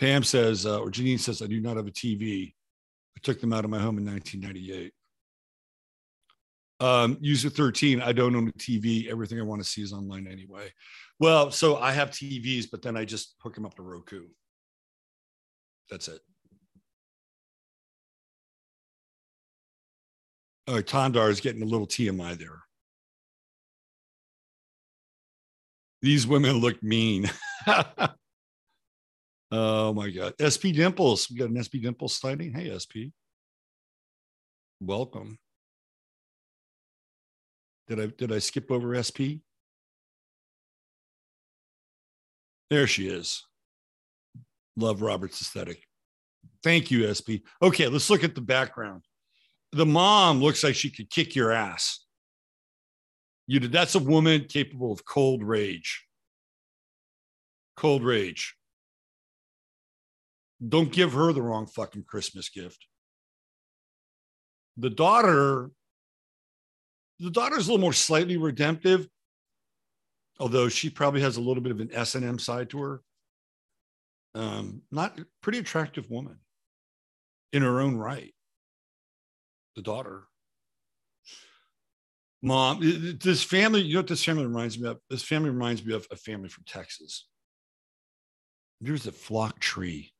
[0.00, 2.52] Pam says, uh, or Janine says, I do not have a TV.
[3.16, 4.92] I took them out of my home in 1998.
[6.80, 9.08] Um, user 13, I don't own a TV.
[9.08, 10.72] Everything I want to see is online anyway.
[11.20, 14.24] Well, so I have TVs, but then I just hook them up to Roku.
[15.92, 16.20] That's it.
[20.66, 22.62] Right, Tondar is getting a little TMI there.
[26.00, 27.30] These women look mean.
[29.50, 30.32] oh my God.
[30.40, 31.28] SP Dimples.
[31.28, 32.54] We got an SP Dimples sighting.
[32.54, 33.12] Hey, SP.
[34.80, 35.38] Welcome.
[37.88, 39.44] Did I did I skip over SP?
[42.70, 43.44] There she is.
[44.76, 45.82] Love Robert's aesthetic.
[46.62, 47.44] Thank you, SP.
[47.60, 49.02] Okay, let's look at the background.
[49.72, 52.04] The mom looks like she could kick your ass.
[53.46, 56.06] You did that's a woman capable of cold rage.
[57.76, 58.54] Cold rage.
[60.66, 62.86] Don't give her the wrong fucking Christmas gift.
[64.76, 65.70] the daughter,
[67.18, 69.06] the daughter's a little more slightly redemptive,
[70.38, 73.02] although she probably has a little bit of an S and M side to her.
[74.34, 76.38] Um, not pretty attractive woman
[77.52, 78.34] in her own right.
[79.76, 80.24] The daughter.
[82.42, 82.80] Mom,
[83.20, 84.98] this family, you know what this family reminds me of?
[85.08, 87.28] This family reminds me of a family from Texas.
[88.80, 90.12] There's a flock tree.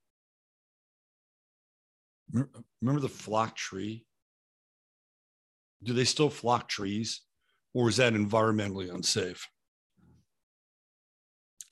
[2.32, 4.06] Remember the flock tree?
[5.82, 7.22] Do they still flock trees?
[7.74, 9.48] Or is that environmentally unsafe?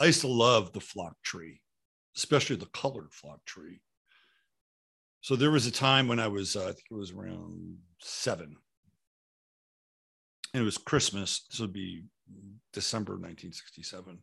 [0.00, 1.60] I used to love the flock tree,
[2.16, 3.80] especially the colored flock tree.
[5.20, 8.56] So there was a time when I was, uh, I think it was around seven,
[10.54, 11.46] and it was Christmas.
[11.50, 12.04] This would be
[12.72, 14.18] December 1967.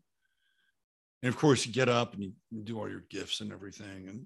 [1.24, 2.32] And of course, you get up and you
[2.64, 4.08] do all your gifts and everything.
[4.08, 4.26] And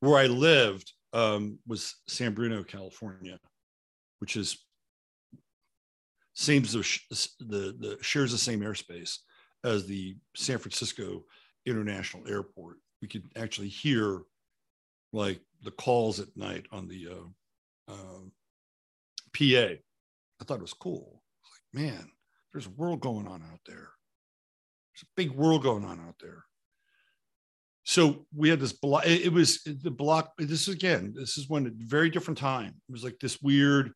[0.00, 3.38] where I lived um, was San Bruno, California,
[4.18, 4.58] which is
[6.34, 9.18] seems the, the, the shares the same airspace
[9.64, 11.24] as the San Francisco
[11.66, 12.78] International Airport.
[13.02, 14.22] We could actually hear
[15.12, 18.24] like the calls at night on the uh, uh,
[19.36, 19.74] PA.
[19.74, 21.22] I thought it was cool.
[21.74, 22.10] Like, man,
[22.52, 23.90] there's a world going on out there.
[24.94, 26.44] There's a big world going on out there.
[27.84, 29.04] So we had this block.
[29.06, 30.32] It was the block.
[30.38, 31.12] This is again.
[31.16, 32.74] This is when a very different time.
[32.88, 33.92] It was like this weird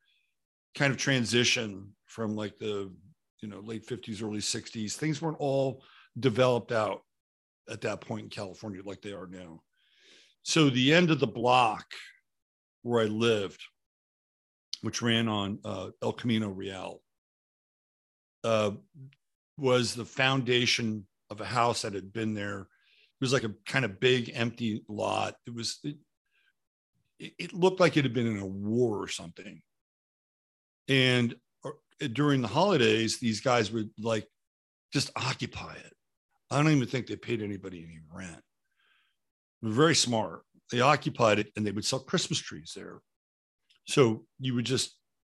[0.75, 2.93] kind of transition from like the
[3.41, 4.95] you know late 50s, early 60s.
[4.95, 5.85] Things weren't all
[6.19, 7.03] developed out
[7.71, 9.63] at that point in California like they are now.
[10.43, 11.87] So the end of the block
[12.83, 13.61] where I lived,
[14.83, 17.01] which ran on uh, El Camino Real,
[18.45, 18.71] uh,
[19.59, 22.61] was the foundation of a house that had been there.
[22.61, 25.35] It was like a kind of big empty lot.
[25.47, 25.97] It was it,
[27.19, 29.63] it looked like it had been in a war or something.
[30.89, 31.71] And uh,
[32.13, 34.29] during the holidays, these guys would like
[34.93, 35.96] just occupy it.
[36.51, 38.43] I don't even think they paid anybody any rent
[39.63, 40.43] very smart.
[40.71, 43.01] They occupied it and they would sell Christmas trees there.
[43.87, 44.97] So you would just,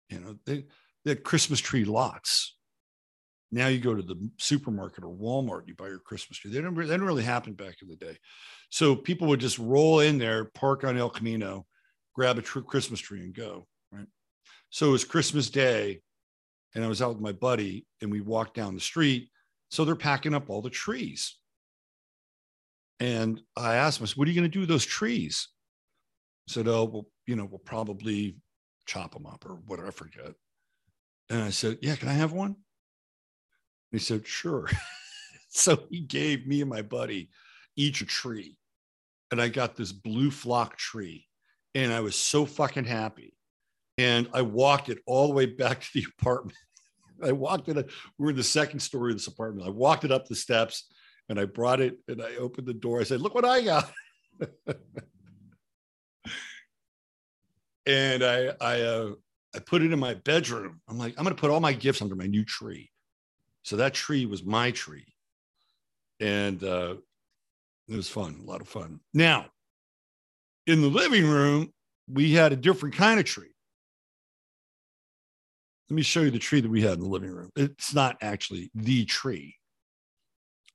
[0.09, 0.65] you know, they,
[1.05, 2.57] they had Christmas tree lots.
[3.51, 6.51] Now you go to the supermarket or Walmart, you buy your Christmas tree.
[6.51, 8.17] They didn't, they didn't really happen back in the day.
[8.71, 11.67] So people would just roll in there, park on El Camino,
[12.15, 13.67] grab a true Christmas tree and go.
[13.91, 14.07] Right.
[14.71, 16.03] So it was Christmas Day,
[16.75, 19.31] and I was out with my buddy, and we walked down the street.
[19.71, 21.37] So they're packing up all the trees.
[23.01, 25.49] And I asked him, I said, what are you going to do with those trees?
[26.47, 28.37] He said, oh, well, you know, we'll probably
[28.87, 30.33] chop them up or whatever, I forget.
[31.31, 32.57] And I said, yeah, can I have one?
[33.93, 34.69] he said, sure.
[35.49, 37.31] so he gave me and my buddy
[37.77, 38.57] each a tree.
[39.31, 41.27] And I got this blue flock tree.
[41.75, 43.35] And I was so fucking happy.
[43.99, 46.59] And I walked it all the way back to the apartment.
[47.23, 47.77] I walked it.
[47.77, 49.67] We were in the second story of this apartment.
[49.67, 50.89] I walked it up the steps
[51.29, 53.01] and I brought it and I opened the door.
[53.01, 53.93] I said, "Look what I got."
[57.87, 59.13] and I I uh,
[59.55, 60.81] I put it in my bedroom.
[60.89, 62.91] I'm like, I'm going to put all my gifts under my new tree.
[63.63, 65.15] So that tree was my tree,
[66.21, 66.97] and uh,
[67.89, 69.01] it was fun, a lot of fun.
[69.13, 69.47] Now,
[70.67, 71.73] in the living room,
[72.09, 73.53] we had a different kind of tree.
[75.91, 77.51] Let me show you the tree that we had in the living room.
[77.57, 79.59] It's not actually the tree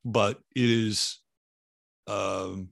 [0.06, 1.19] but it is
[2.08, 2.69] um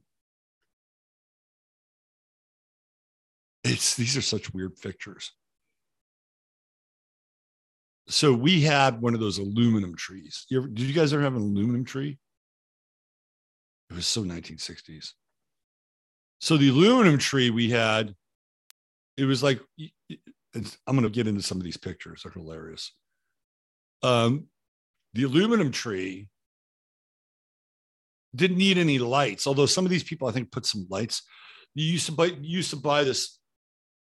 [3.64, 5.32] it's these are such weird pictures.
[8.08, 10.46] So we had one of those aluminum trees.
[10.50, 12.18] You ever, did you guys ever have an aluminum tree?
[13.90, 15.12] It was so 1960s
[16.40, 18.16] so the aluminum tree we had
[19.18, 19.60] it was like
[20.56, 22.94] i'm going to get into some of these pictures they're hilarious
[24.04, 24.48] um,
[25.14, 26.28] the aluminum tree
[28.36, 29.48] didn't need any lights.
[29.48, 31.24] Although some of these people, I think, put some lights.
[31.76, 33.40] You used to buy you used to buy this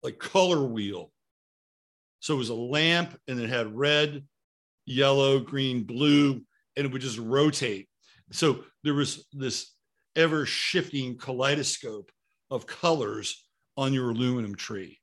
[0.02, 1.10] like color wheel.
[2.20, 4.24] So it was a lamp and it had red,
[4.86, 6.42] yellow, green, blue,
[6.76, 7.88] and it would just rotate.
[8.30, 9.72] So there was this
[10.14, 12.10] ever shifting kaleidoscope
[12.50, 13.46] of colors
[13.76, 15.01] on your aluminum tree.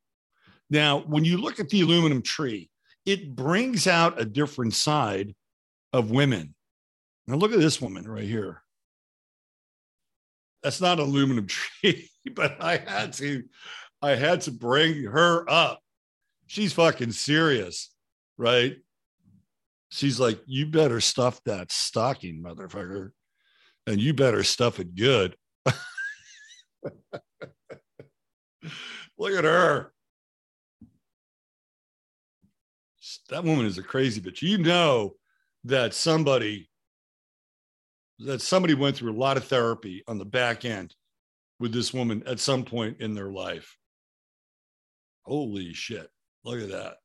[0.70, 2.70] Now, when you look at the aluminum tree,
[3.06, 5.36] it brings out a different side
[5.94, 6.54] of women.
[7.28, 8.62] Now, look at this woman right here
[10.64, 11.48] that's not aluminum
[11.84, 13.44] tree, but I had to,
[14.02, 15.82] I had to bring her up.
[16.48, 17.94] She's fucking serious,
[18.38, 18.76] right?
[19.90, 23.12] She's like, you better stuff that stocking, motherfucker,
[23.88, 25.36] and you better stuff it good.
[29.18, 29.92] Look at her.
[33.30, 34.42] That woman is a crazy bitch.
[34.42, 35.16] You know
[35.66, 36.70] that somebody
[38.20, 40.94] that somebody went through a lot of therapy on the back end
[41.60, 43.78] with this woman at some point in their life.
[45.24, 46.10] Holy shit.
[46.44, 46.98] Look at that.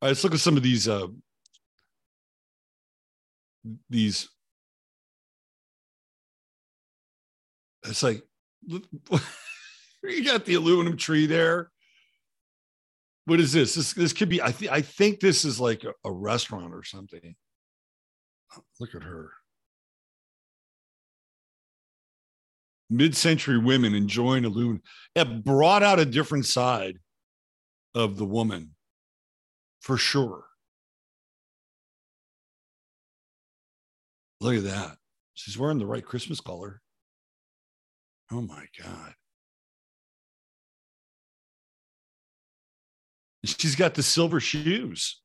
[0.00, 1.08] All right, let's look at some of these uh
[3.88, 4.28] these
[7.84, 8.22] it's like
[10.02, 11.71] you got the aluminum tree there.
[13.24, 13.74] What is this?
[13.74, 14.42] This this could be.
[14.42, 17.36] I think I think this is like a, a restaurant or something.
[18.80, 19.30] Look at her.
[22.90, 24.82] Mid-century women enjoying aluminum.
[25.14, 26.98] It brought out a different side
[27.94, 28.74] of the woman,
[29.80, 30.44] for sure.
[34.40, 34.96] Look at that.
[35.34, 36.82] She's wearing the right Christmas color.
[38.30, 39.14] Oh my God.
[43.44, 45.20] She's got the silver shoes.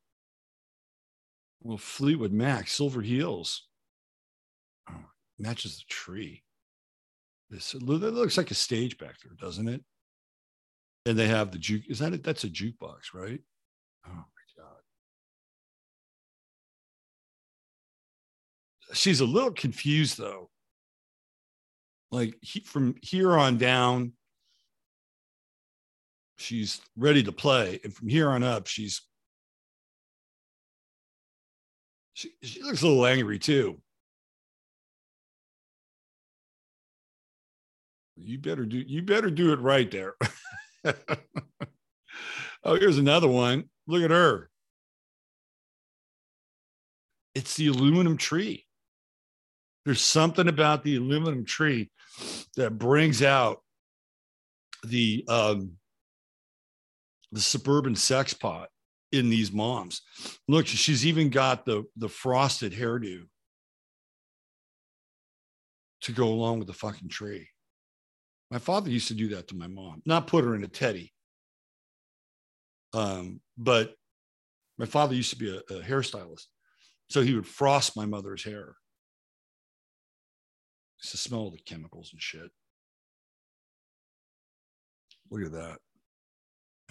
[1.61, 3.67] Well, Fleetwood Mac, silver heels.
[4.89, 4.95] Oh,
[5.37, 6.43] matches the tree.
[7.49, 9.81] This that looks like a stage back there, doesn't it?
[11.05, 11.83] And they have the juke.
[11.87, 12.23] Is that it?
[12.23, 13.39] That's a jukebox, right?
[14.05, 14.23] Oh my
[14.57, 14.81] god.
[18.93, 20.49] She's a little confused though.
[22.11, 24.13] Like he, from here on down,
[26.37, 29.01] she's ready to play, and from here on up, she's
[32.13, 33.79] she, she looks a little angry too.
[38.15, 40.15] You better do you better do it right there.
[42.63, 43.65] oh, here's another one.
[43.85, 44.49] Look at her.
[47.35, 48.65] It's the aluminum tree.
[49.85, 51.91] There's something about the aluminum tree
[52.55, 53.61] that brings out
[54.83, 55.73] the um,
[57.31, 58.69] the suburban sex pot
[59.11, 60.01] in these moms.
[60.47, 63.23] Look, she's even got the the frosted hairdo
[66.01, 67.49] to go along with the fucking tree.
[68.51, 71.13] My father used to do that to my mom, not put her in a teddy.
[72.93, 73.93] Um, but
[74.77, 76.45] my father used to be a, a hairstylist.
[77.09, 78.75] So he would frost my mother's hair.
[80.99, 82.49] It's the smell of the chemicals and shit.
[85.29, 85.77] Look at that.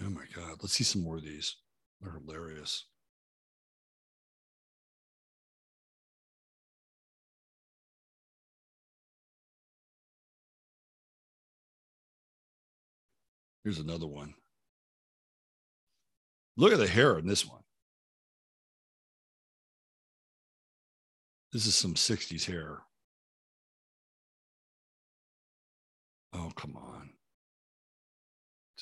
[0.00, 0.56] Oh my God.
[0.62, 1.56] Let's see some more of these.
[2.00, 2.86] They're hilarious.
[13.64, 14.34] Here's another one.
[16.56, 17.62] Look at the hair in this one.
[21.52, 22.82] This is some 60s hair.
[26.32, 27.05] Oh, come on.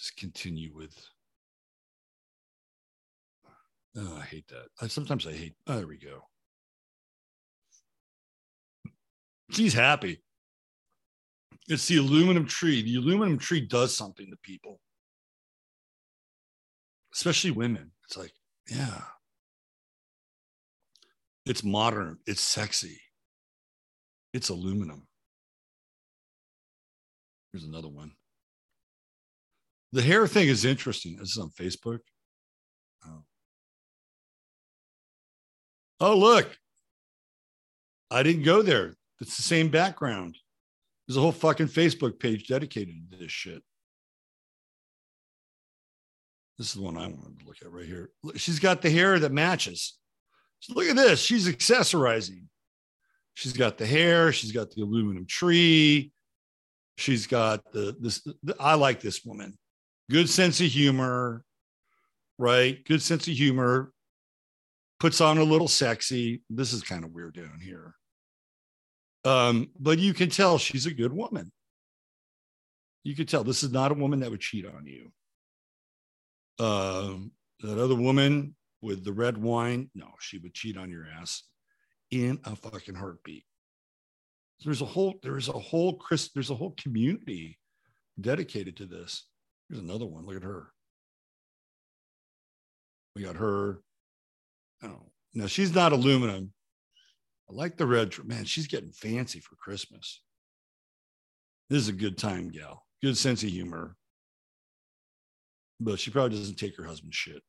[0.05, 0.95] Just continue with.
[3.97, 4.67] Oh, I hate that.
[4.83, 5.55] I, sometimes I hate.
[5.67, 6.21] Oh, there we go.
[9.51, 10.23] She's happy.
[11.69, 12.83] It's the aluminum tree.
[12.83, 14.79] The aluminum tree does something to people,
[17.15, 17.91] especially women.
[18.07, 18.33] It's like,
[18.71, 19.05] yeah.
[21.47, 23.01] It's modern, it's sexy,
[24.35, 25.07] it's aluminum.
[27.53, 28.13] Here's another one.
[29.95, 31.15] The hair thing is interesting.
[31.15, 32.01] This is on Facebook.
[33.07, 33.23] Oh.
[36.01, 36.59] oh, look.
[38.11, 38.97] I didn't go there.
[39.21, 40.37] It's the same background.
[41.07, 43.63] There's a whole fucking Facebook page dedicated to this shit.
[46.59, 48.11] This is the one I wanted to look at right here.
[48.35, 49.97] She's got the hair that matches.
[50.59, 51.21] So look at this.
[51.21, 52.47] She's accessorizing.
[53.35, 54.33] She's got the hair.
[54.33, 56.11] She's got the aluminum tree.
[56.97, 58.27] She's got the this.
[58.43, 59.57] The, I like this woman.
[60.11, 61.45] Good sense of humor,
[62.39, 62.85] right?
[62.85, 63.93] Good sense of humor.
[65.01, 66.43] Puts on a little sexy.
[66.51, 67.95] This is kind of weird down here.
[69.25, 71.51] Um, but you can tell she's a good woman.
[73.03, 75.13] You can tell this is not a woman that would cheat on you.
[76.65, 81.43] Um, that other woman with the red wine, no, she would cheat on your ass
[82.11, 83.45] in a fucking heartbeat.
[84.65, 87.59] There's a whole there's a whole Chris there's a whole community
[88.21, 89.27] dedicated to this.
[89.75, 90.25] Here's another one.
[90.25, 90.69] Look at her.
[93.17, 93.81] We got her.
[94.85, 96.53] Oh, now she's not aluminum,
[97.51, 98.15] I like the red.
[98.25, 100.23] Man, she's getting fancy for Christmas.
[101.71, 102.85] This is a good time, gal.
[103.03, 103.97] Good sense of humor.
[105.81, 107.43] But she probably doesn't take her husband's shit.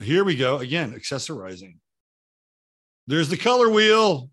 [0.00, 0.58] Here we go.
[0.58, 1.76] Again, accessorizing.
[3.06, 4.30] There's the color wheel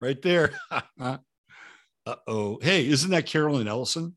[0.00, 0.54] right there.
[1.00, 1.18] uh
[2.26, 2.58] oh.
[2.60, 4.16] Hey, isn't that Caroline Ellison?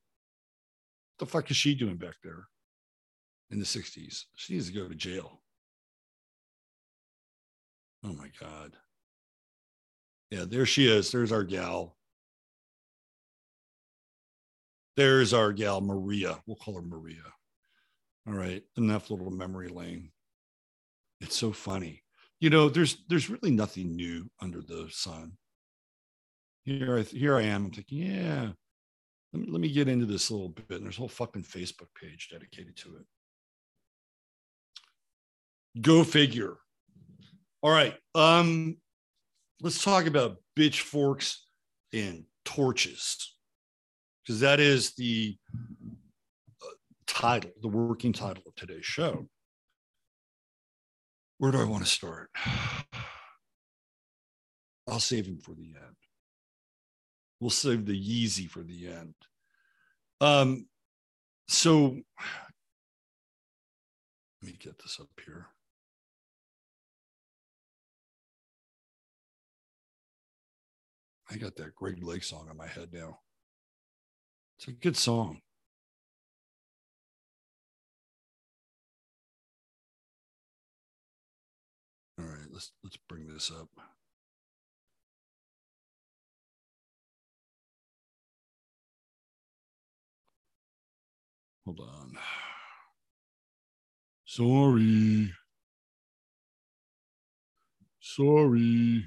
[1.20, 2.48] The fuck is she doing back there
[3.52, 4.24] in the 60s?
[4.36, 5.42] She needs to go to jail.
[8.04, 8.78] Oh my God.
[10.32, 11.12] Yeah, there she is.
[11.12, 11.98] There's our gal.
[14.96, 16.40] There's our gal, Maria.
[16.46, 17.24] We'll call her Maria.
[18.28, 18.64] All right.
[18.78, 20.12] Enough little memory lane.
[21.20, 22.04] It's so funny.
[22.40, 25.34] You know, there's there's really nothing new under the sun.
[26.64, 27.66] Here I here I am.
[27.66, 28.50] I'm thinking, yeah,
[29.34, 30.78] let me, let me get into this a little bit.
[30.78, 33.06] And there's a whole fucking Facebook page dedicated to it.
[35.82, 36.58] Go figure.
[37.62, 37.96] All right.
[38.16, 38.78] Um,
[39.62, 41.38] let's talk about bitchforks
[41.94, 43.36] and torches
[44.24, 45.38] because that is the
[46.64, 46.74] uh,
[47.06, 49.28] title, the working title of today's show.
[51.38, 52.30] Where do I want to start?
[54.88, 55.96] I'll save him for the end.
[57.40, 59.16] We'll save the Yeezy for the end.
[60.20, 60.68] Um,
[61.48, 61.98] so
[64.42, 65.48] let me get this up here.
[71.32, 73.20] I got that Greg Lake song on my head now.
[74.58, 75.42] It's a good song.
[82.20, 83.70] All right, let's let's bring this up.
[91.70, 92.18] Hold on.
[94.26, 95.32] Sorry.
[98.00, 99.06] Sorry.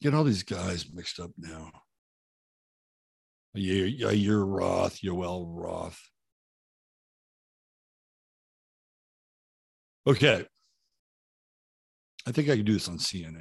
[0.00, 1.70] Get all these guys mixed up now.
[3.52, 6.00] Yeah, you're Roth, Yoel Roth.
[10.06, 10.46] Okay.
[12.26, 13.40] I think I can do this on CNN.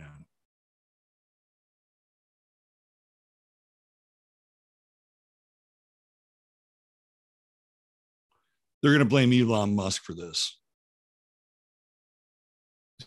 [8.82, 10.60] They're going to blame Elon Musk for this.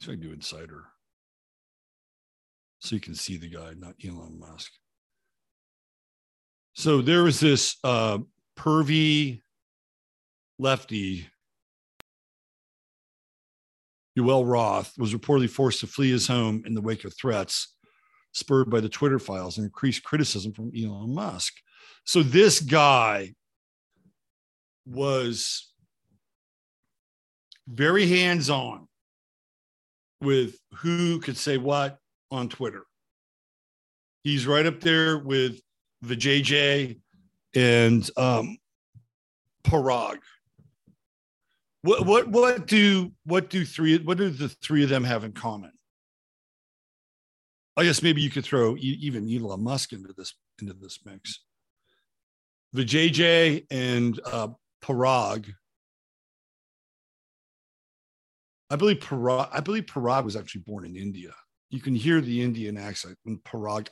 [0.03, 0.87] I can do Insider
[2.81, 4.73] so you can see the guy, not Elon Musk.
[6.75, 8.19] So there was this uh,
[8.57, 9.41] pervy
[10.59, 11.29] lefty,
[14.19, 17.77] Yoel Roth, was reportedly forced to flee his home in the wake of threats
[18.33, 21.55] spurred by the Twitter files and increased criticism from Elon Musk.
[22.05, 23.35] So this guy
[24.87, 25.73] was
[27.69, 28.89] very hands on
[30.21, 31.99] with who could say what
[32.31, 32.85] on Twitter.
[34.25, 35.61] He's right up there with
[36.03, 36.99] the JJ
[37.55, 38.59] and um,
[39.65, 40.19] Parag.
[41.83, 45.33] What what what do what do three what do the three of them have in
[45.33, 45.73] common?
[47.77, 51.45] I guess maybe you could throw even Elon Musk into this into this mix.
[52.73, 54.49] The JJ and uh,
[54.83, 55.47] Parag.
[58.71, 59.49] I believe Parag.
[59.53, 61.33] I believe Parag was actually born in India
[61.71, 63.89] you can hear the Indian accent in Parag.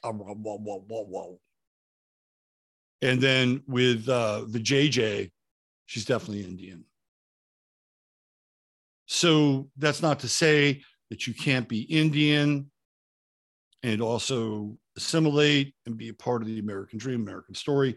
[3.02, 5.30] And then with uh, the JJ,
[5.84, 6.84] she's definitely Indian.
[9.06, 12.70] So that's not to say that you can't be Indian
[13.82, 17.96] and also assimilate and be a part of the American dream, American story.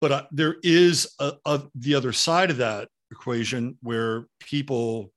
[0.00, 5.12] But uh, there is a, a, the other side of that equation where people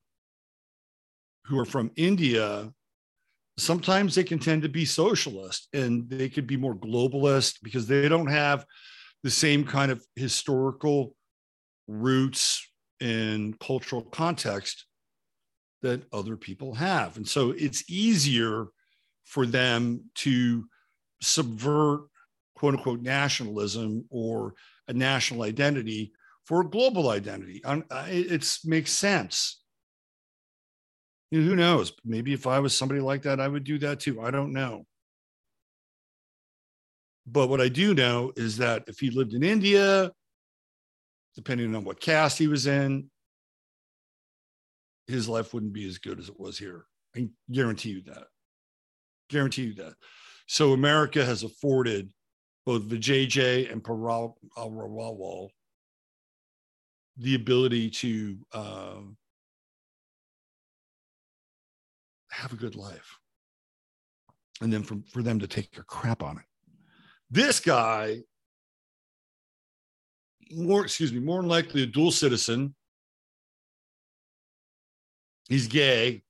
[1.45, 2.71] who are from India
[3.57, 8.09] sometimes they can tend to be socialist and they could be more globalist because they
[8.09, 8.65] don't have
[9.23, 11.15] the same kind of historical
[11.87, 12.67] roots
[13.01, 14.85] and cultural context
[15.81, 17.17] that other people have.
[17.17, 18.67] And so it's easier
[19.25, 20.65] for them to
[21.21, 22.07] subvert
[22.55, 24.53] quote unquote nationalism or
[24.87, 26.13] a national identity
[26.45, 27.61] for a global identity.
[28.07, 29.61] It makes sense
[31.31, 31.93] who knows?
[32.03, 34.21] Maybe if I was somebody like that, I would do that too.
[34.21, 34.85] I don't know.
[37.27, 40.11] But what I do know is that if he lived in India,
[41.35, 43.09] depending on what caste he was in,
[45.07, 46.85] his life wouldn't be as good as it was here.
[47.15, 48.27] I guarantee you that.
[49.29, 49.93] Guarantee you that.
[50.47, 52.09] So America has afforded
[52.65, 54.33] both Vijay and Parag
[57.17, 58.95] the ability to uh,
[62.31, 63.17] have a good life.
[64.61, 66.43] And then for, for them to take a crap on it.
[67.29, 68.17] This guy,
[70.51, 72.75] more, excuse me, more than likely a dual citizen.
[75.47, 76.23] He's gay.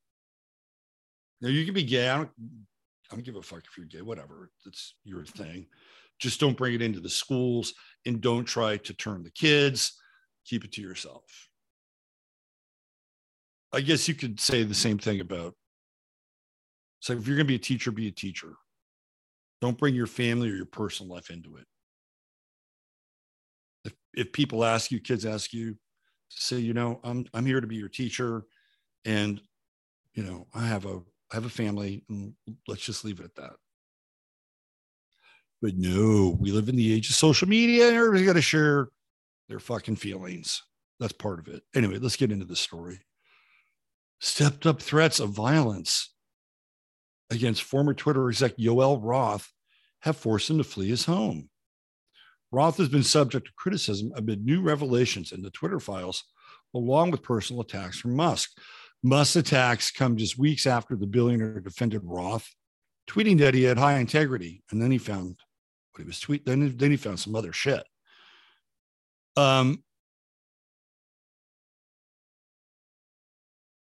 [1.42, 2.10] Now you can be gay.
[2.10, 2.30] I don't
[3.12, 4.50] I don't give a fuck if you're gay, whatever.
[4.66, 5.68] It's your thing.
[6.20, 7.74] Just don't bring it into the schools
[8.06, 10.00] and don't try to turn the kids.
[10.46, 11.24] Keep it to yourself.
[13.74, 15.54] I guess you could say the same thing about.
[17.02, 18.54] So if you're going to be a teacher, be a teacher.
[19.62, 21.66] Don't bring your family or your personal life into it.
[24.16, 25.78] If, people ask you, kids ask you to
[26.44, 28.46] say, you know, I'm I'm here to be your teacher,
[29.04, 29.42] and
[30.14, 31.02] you know, I have a
[31.32, 32.34] I have a family, and
[32.68, 33.54] let's just leave it at that.
[35.62, 38.90] But no, we live in the age of social media, and everybody's got to share
[39.50, 40.62] their fucking feelings.
[41.00, 41.64] That's part of it.
[41.74, 43.00] Anyway, let's get into the story.
[44.20, 46.14] Stepped up threats of violence
[47.30, 49.52] against former Twitter exec Yoel Roth
[50.00, 51.50] have forced him to flee his home.
[52.56, 56.24] Roth has been subject to criticism amid new revelations in the Twitter files,
[56.74, 58.50] along with personal attacks from Musk.
[59.04, 62.50] Musk attacks come just weeks after the billionaire defended Roth,
[63.10, 65.36] tweeting that he had high integrity, and then he found
[65.92, 66.46] what he was tweeting.
[66.46, 67.84] Then, then he found some other shit.
[69.36, 69.84] Um,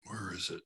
[0.06, 0.62] where is it?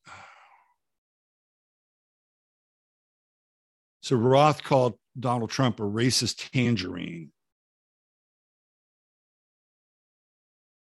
[4.00, 7.32] So Roth called Donald Trump a racist tangerine.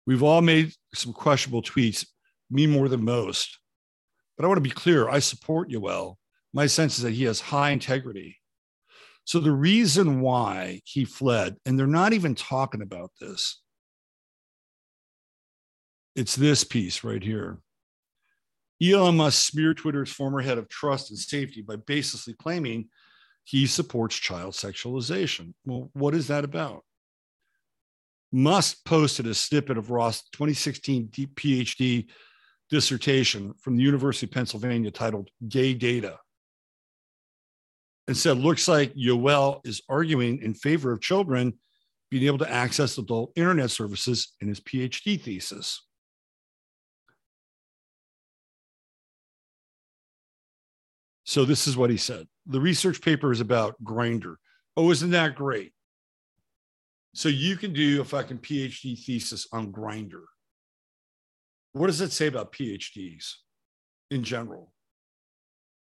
[0.07, 2.07] We've all made some questionable tweets,
[2.51, 3.59] me more than most.
[4.37, 6.17] But I want to be clear I support Yoel.
[6.53, 8.39] My sense is that he has high integrity.
[9.25, 13.63] So the reason why he fled, and they're not even talking about this,
[16.17, 17.59] it's this piece right here.
[18.83, 22.89] Elon Musk smeared Twitter's former head of trust and safety by baselessly claiming
[23.45, 25.55] he supports child sexualization.
[25.65, 26.85] Well, what is that about?
[28.33, 32.07] Musk posted a snippet of Roth's 2016 PhD
[32.71, 36.19] dissertation from the University of Pennsylvania titled Gay Data
[38.09, 41.53] and said, looks like Yoel is arguing in favor of children
[42.11, 45.83] being able to access adult internet services in his PhD thesis.
[51.25, 52.27] So this is what he said.
[52.47, 54.37] The research paper is about Grindr.
[54.77, 55.73] Oh, isn't that great?
[57.15, 60.25] So you can do a fucking PhD thesis on Grindr.
[61.73, 63.35] What does it say about PhDs
[64.11, 64.73] in general?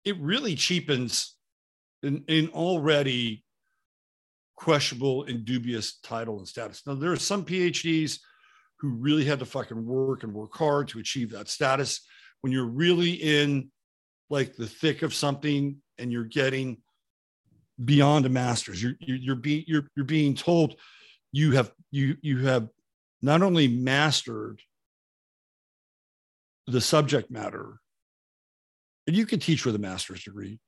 [0.04, 1.36] It really cheapens
[2.02, 3.44] an, an already
[4.56, 6.82] questionable and dubious title and status.
[6.86, 8.18] Now, there are some PhDs
[8.78, 12.06] who really had to fucking work and work hard to achieve that status.
[12.42, 13.70] When you're really in
[14.28, 16.78] like the thick of something and you're getting
[17.84, 20.76] beyond a master's you're you're, you're being you're, you're being told
[21.36, 22.68] you have you you have
[23.20, 24.60] not only mastered
[26.66, 27.78] the subject matter
[29.06, 30.58] and you can teach with a master's degree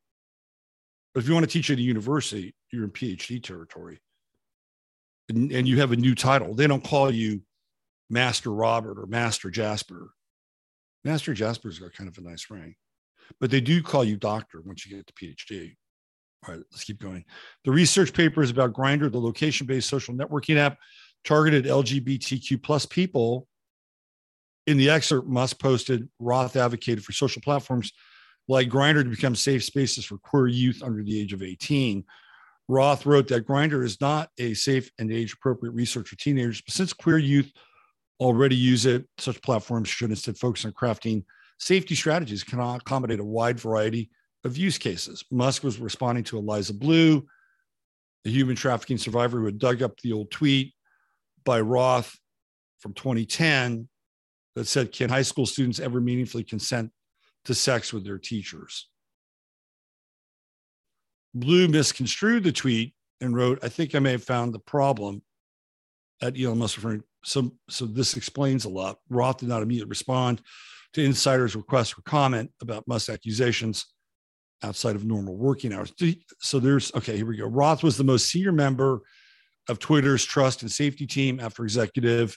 [1.14, 3.98] but if you want to teach at a university you're in phd territory
[5.28, 7.40] and, and you have a new title they don't call you
[8.10, 10.10] master robert or master jasper
[11.04, 12.74] master jasper's got kind of a nice ring
[13.40, 15.76] but they do call you doctor once you get the PhD.
[16.46, 17.24] All right, let's keep going.
[17.64, 20.78] The research paper is about Grindr, the location-based social networking app
[21.24, 23.48] targeted LGBTQ plus people.
[24.66, 27.92] In the excerpt, Musk posted Roth advocated for social platforms
[28.46, 32.04] like Grindr to become safe spaces for queer youth under the age of 18.
[32.68, 36.74] Roth wrote that Grindr is not a safe and age appropriate research for teenagers, but
[36.74, 37.50] since queer youth
[38.20, 41.24] already use it, such platforms should instead focus on crafting
[41.58, 44.10] Safety strategies can accommodate a wide variety
[44.44, 45.24] of use cases.
[45.30, 47.26] Musk was responding to Eliza Bleu,
[48.24, 50.74] a human trafficking survivor who had dug up the old tweet
[51.44, 52.16] by Roth
[52.80, 53.88] from 2010
[54.54, 56.90] that said, Can high school students ever meaningfully consent
[57.44, 58.88] to sex with their teachers?
[61.34, 65.22] Bleu misconstrued the tweet and wrote, I think I may have found the problem
[66.22, 67.02] at Elon Musk referring.
[67.24, 68.98] So, so this explains a lot.
[69.08, 70.40] Roth did not immediately respond
[70.94, 73.86] to insiders' requests for comment about Musk accusations
[74.62, 75.92] outside of normal working hours.
[76.40, 77.46] So there's okay, here we go.
[77.46, 79.00] Roth was the most senior member
[79.68, 82.36] of Twitter's trust and safety team after executive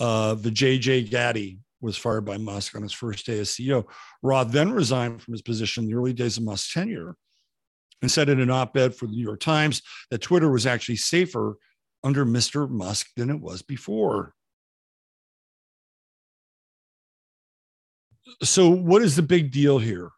[0.00, 3.84] uh, Vijaya Gadde was fired by Musk on his first day as CEO.
[4.22, 7.16] Roth then resigned from his position in the early days of Musk's tenure
[8.02, 10.96] and said in an op ed for the New York Times that Twitter was actually
[10.96, 11.56] safer
[12.02, 12.68] under Mr.
[12.68, 14.34] Musk than it was before.
[18.42, 20.10] so what is the big deal here?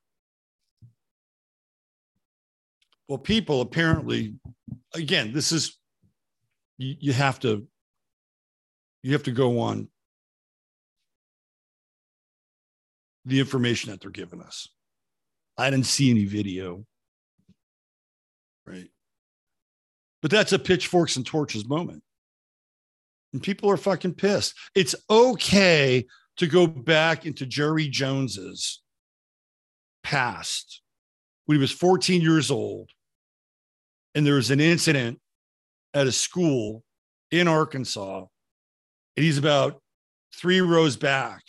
[3.08, 4.34] Well, people apparently,
[4.94, 5.78] again, this is
[6.76, 7.66] you, you have to
[9.02, 9.88] you have to go on
[13.24, 14.68] the information that they're giving us.
[15.56, 16.84] I didn't see any video.
[18.66, 18.88] Right.
[20.20, 22.02] But that's a pitchforks and torches moment.
[23.32, 24.54] And people are fucking pissed.
[24.74, 26.06] It's okay
[26.36, 28.82] to go back into Jerry Jones's
[30.02, 30.82] past
[31.44, 32.90] when he was 14 years old
[34.14, 35.20] and there was an incident
[35.94, 36.82] at a school
[37.30, 38.24] in Arkansas
[39.18, 39.82] and he's about
[40.32, 41.42] three rows back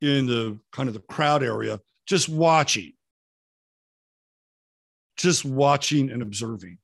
[0.00, 2.94] in the kind of the crowd area just watching.
[5.18, 6.78] Just watching and observing.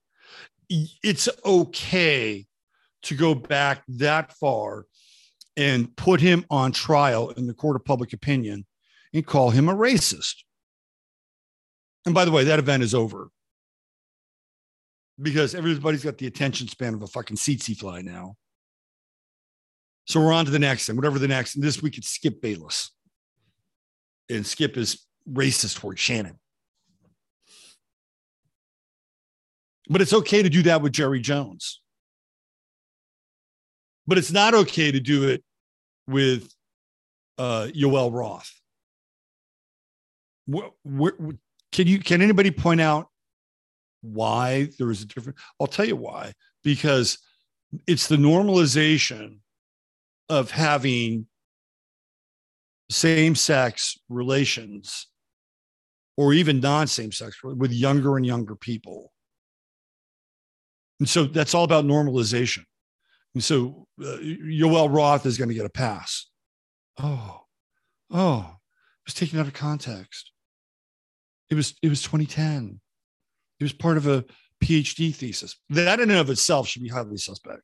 [0.68, 2.46] It's okay
[3.04, 4.84] to go back that far
[5.56, 8.66] and put him on trial in the court of public opinion
[9.14, 10.34] and call him a racist.
[12.04, 13.30] And by the way, that event is over
[15.20, 18.36] because everybody's got the attention span of a fucking tsetse fly now.
[20.06, 21.54] So we're on to the next and whatever the next.
[21.54, 22.92] And this week it's Skip Bayless.
[24.30, 26.38] And Skip is racist toward Shannon.
[29.88, 31.80] But it's okay to do that with Jerry Jones.
[34.06, 35.42] But it's not okay to do it
[36.06, 36.50] with
[37.36, 38.50] uh, Yoel Roth.
[40.46, 41.14] What, what,
[41.72, 43.07] can you can anybody point out
[44.00, 45.40] why there is a difference?
[45.60, 46.32] I'll tell you why.
[46.64, 47.18] Because
[47.86, 49.38] it's the normalization
[50.28, 51.26] of having
[52.90, 55.06] same-sex relations
[56.16, 59.12] or even non-same-sex with younger and younger people
[61.00, 62.64] and so that's all about normalization.
[63.34, 66.26] And so uh, Yoel Roth is going to get a pass.
[67.00, 67.42] Oh,
[68.10, 70.32] oh, it was taken out of context.
[71.50, 72.80] It was it was 2010.
[73.60, 74.24] It was part of a
[74.62, 75.56] PhD thesis.
[75.70, 77.62] That in and of itself should be highly suspect.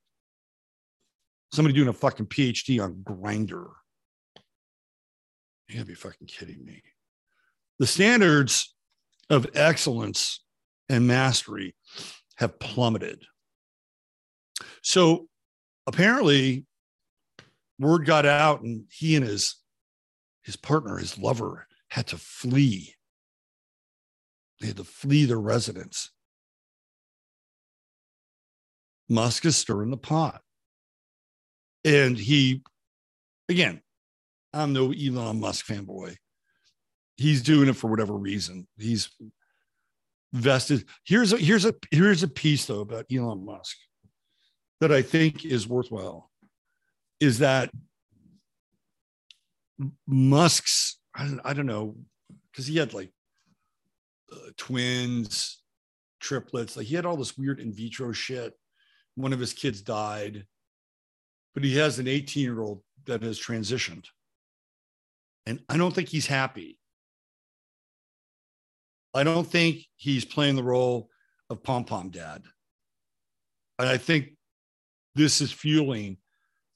[1.52, 3.70] Somebody doing a fucking PhD on Grindr.
[5.68, 6.82] You gotta be fucking kidding me.
[7.78, 8.74] The standards
[9.30, 10.40] of excellence
[10.88, 11.74] and mastery
[12.36, 13.24] have plummeted.
[14.82, 15.28] So
[15.86, 16.66] apparently,
[17.78, 19.56] word got out, and he and his
[20.42, 22.94] his partner, his lover, had to flee.
[24.64, 26.10] They had to flee their residence.
[29.10, 30.40] Musk is stirring the pot.
[31.84, 32.62] And he,
[33.50, 33.82] again,
[34.54, 36.16] I'm no Elon Musk fanboy.
[37.18, 38.66] He's doing it for whatever reason.
[38.78, 39.10] He's
[40.32, 40.86] vested.
[41.04, 43.76] Here's a here's a here's a piece though about Elon Musk
[44.80, 46.30] that I think is worthwhile.
[47.20, 47.70] Is that
[50.06, 50.98] Musk's?
[51.14, 51.96] I don't, I don't know
[52.50, 53.12] because he had like
[54.32, 55.62] uh, twins,
[56.20, 56.76] triplets.
[56.76, 58.54] Like he had all this weird in vitro shit.
[59.14, 60.44] One of his kids died,
[61.54, 64.06] but he has an 18 year old that has transitioned.
[65.46, 66.78] And I don't think he's happy.
[69.12, 71.08] I don't think he's playing the role
[71.50, 72.42] of pom pom dad.
[73.78, 74.30] And I think
[75.14, 76.16] this is fueling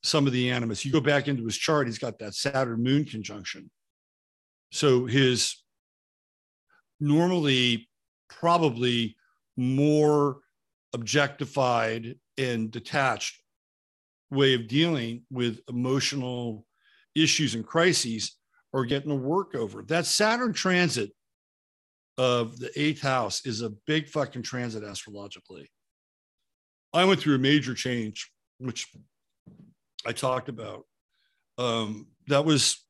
[0.03, 0.85] some of the animus.
[0.85, 3.71] You go back into his chart, he's got that Saturn moon conjunction.
[4.71, 5.57] So his
[7.01, 7.89] normally
[8.29, 9.17] probably
[9.57, 10.39] more
[10.93, 13.43] objectified and detached
[14.31, 16.67] way of dealing with emotional
[17.15, 18.37] issues and crises
[18.73, 19.83] are getting a work over.
[19.83, 21.11] That Saturn transit
[22.19, 25.71] of the eighth house is a big fucking transit astrologically.
[26.93, 28.87] I went through a major change, which
[30.05, 30.85] I talked about.
[31.59, 32.85] Um, that was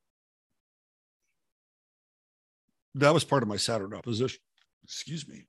[3.01, 4.41] that was part of my Saturn opposition.
[4.85, 5.47] Excuse me.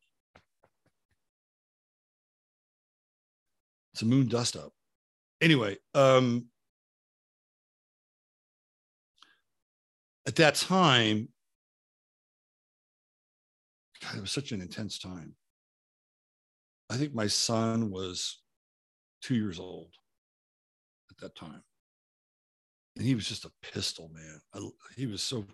[3.94, 4.72] It's a moon dust up.
[5.42, 6.46] Anyway, um,
[10.28, 11.30] at that time,
[14.02, 15.36] God, it was such an intense time.
[16.90, 18.42] I think my son was
[19.22, 19.94] two years old
[21.12, 21.64] at that time.
[22.96, 24.40] And he was just a pistol, man.
[24.54, 25.46] I, he was so,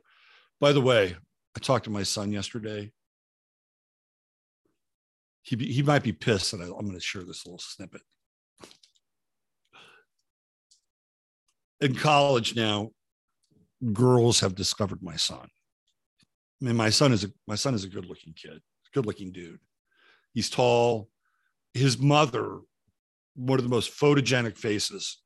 [0.60, 1.16] by the way,
[1.56, 2.92] I talked to my son yesterday.
[5.42, 8.02] He, he might be pissed that I, I'm going to share this little snippet.
[11.82, 12.92] In college now,
[13.94, 15.48] girls have discovered my son.
[16.62, 18.62] I mean, my son is a my son is a good looking kid,
[18.94, 19.60] good looking dude.
[20.34, 21.10] He's tall.
[21.74, 22.60] His mother,
[23.36, 25.22] one of the most photogenic faces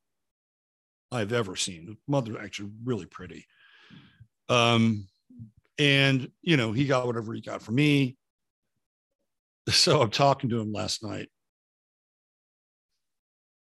[1.11, 1.97] I've ever seen.
[2.07, 3.45] Mother actually really pretty.
[4.49, 5.07] Um,
[5.79, 8.15] and you know, he got whatever he got from me.
[9.69, 11.29] So I'm talking to him last night,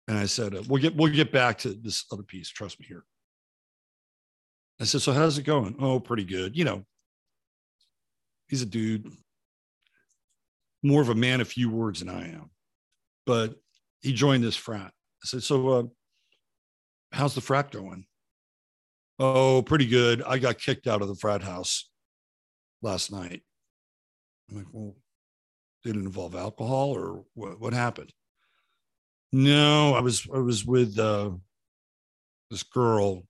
[0.07, 2.47] and I said, uh, "We'll get we'll get back to this other piece.
[2.49, 3.03] Trust me here."
[4.79, 6.85] I said, "So how's it going?" "Oh, pretty good." You know,
[8.47, 9.11] he's a dude,
[10.83, 12.51] more of a man of few words than I am.
[13.25, 13.55] but
[14.01, 14.91] he joined this frat.
[15.23, 15.83] I said, So, uh,
[17.11, 18.05] how's the frat going?
[19.17, 20.21] Oh, pretty good.
[20.21, 21.89] I got kicked out of the frat house
[22.81, 23.41] last night.
[24.49, 24.95] I'm like, Well,
[25.83, 28.11] did it involve alcohol or what, what happened?
[29.31, 31.31] No, I was I was with uh,
[32.49, 33.23] this girl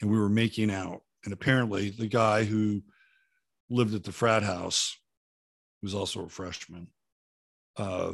[0.00, 1.02] and we were making out.
[1.24, 2.82] And apparently the guy who
[3.70, 4.98] lived at the frat house,
[5.80, 6.88] who's also a freshman,
[7.76, 8.12] uh,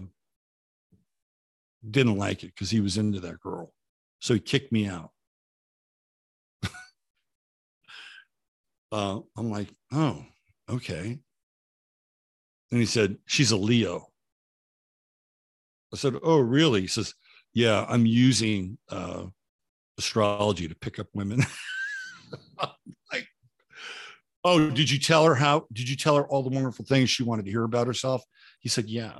[1.89, 3.73] didn't like it because he was into that girl.
[4.21, 5.11] So he kicked me out.
[8.93, 10.24] Uh, I'm like, oh,
[10.68, 11.18] okay.
[12.70, 14.09] And he said, she's a Leo.
[15.93, 16.82] I said, oh, really?
[16.82, 17.14] He says,
[17.55, 19.24] yeah, I'm using uh,
[19.99, 21.41] astrology to pick up women.
[23.12, 23.26] like,
[24.45, 25.66] oh, did you tell her how?
[25.72, 28.22] Did you tell her all the wonderful things she wanted to hear about herself?
[28.61, 29.14] He said, yeah.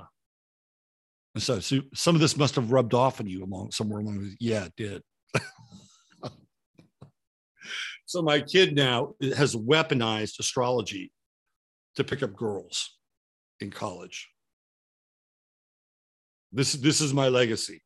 [1.33, 4.19] And so, so some of this must have rubbed off on you along somewhere along.
[4.19, 4.37] The, way.
[4.39, 5.03] yeah, it did.
[8.09, 11.11] so my kid now has weaponized astrology
[11.95, 12.97] to pick up girls
[13.59, 14.31] in college.
[16.51, 17.83] This this is my legacy.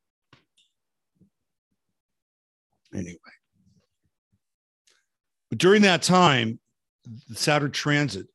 [2.94, 3.18] Anyway.
[5.50, 6.58] But during that time,
[7.28, 8.28] the Saturn transit,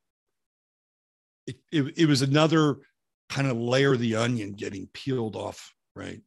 [1.46, 2.80] it, it, it was another
[3.30, 6.20] kind of layer of the onion getting peeled off, right?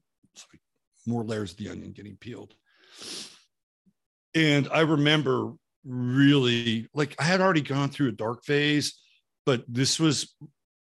[0.52, 0.62] Like
[1.06, 2.56] more layers of the onion getting peeled.
[4.34, 5.54] And I remember
[5.84, 9.00] really like I had already gone through a dark phase,
[9.46, 10.36] but this was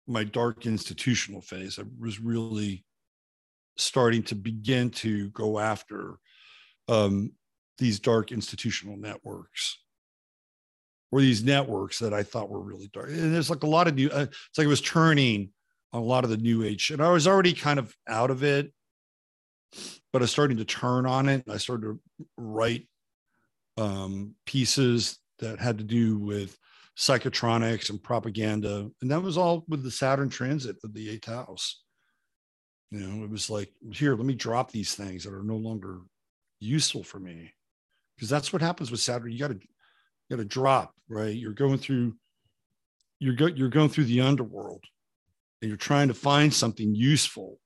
[0.06, 1.78] my dark institutional phase.
[1.78, 2.84] I was really
[3.76, 6.18] starting to begin to go after
[6.88, 7.32] um,
[7.78, 9.78] these dark institutional networks
[11.12, 13.08] or these networks that I thought were really dark.
[13.08, 15.50] And there's like a lot of new, uh, it's like it was turning
[15.92, 16.90] on a lot of the new age.
[16.90, 18.72] And I was already kind of out of it,
[20.12, 21.44] but I was starting to turn on it.
[21.48, 22.00] I started to
[22.36, 22.88] write
[23.78, 26.58] um, pieces that had to do with
[26.96, 28.90] psychotronics and propaganda.
[29.00, 31.82] And that was all with the Saturn transit of the eighth house.
[32.90, 36.00] You know, it was like, here, let me drop these things that are no longer
[36.58, 37.52] useful for me.
[38.16, 39.30] Because that's what happens with Saturn.
[39.30, 41.34] You got to you got to drop, right?
[41.34, 42.14] You're going through
[43.20, 44.82] you're go, you're going through the underworld
[45.60, 47.58] and you're trying to find something useful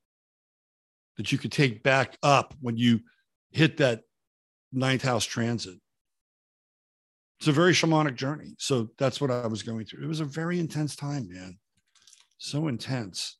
[1.16, 3.00] that you could take back up when you
[3.50, 4.02] hit that
[4.72, 5.78] ninth house transit.
[7.42, 8.54] It's a very shamanic journey.
[8.58, 10.04] So that's what I was going through.
[10.04, 11.58] It was a very intense time, man.
[12.38, 13.36] So intense.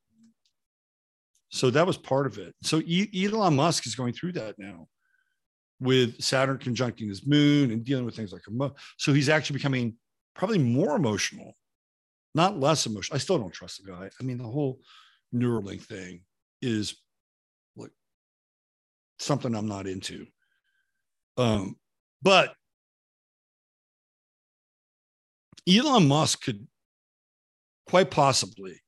[1.51, 2.53] So that was part of it.
[2.65, 4.89] So Elon Musk is going through that now
[5.79, 9.95] with Saturn conjuncting his moon and dealing with things like emo- so he's actually becoming
[10.35, 11.53] probably more emotional,
[12.35, 13.15] not less emotional.
[13.15, 14.11] I still don't trust the guy.
[14.21, 14.81] I mean, the whole
[15.33, 16.23] Neuralink thing
[16.61, 16.97] is
[17.77, 17.93] like
[19.21, 20.27] something I'm not into.
[21.37, 21.77] Um,
[22.21, 22.57] but
[25.69, 26.67] Elon Musk could
[27.89, 28.81] quite possibly,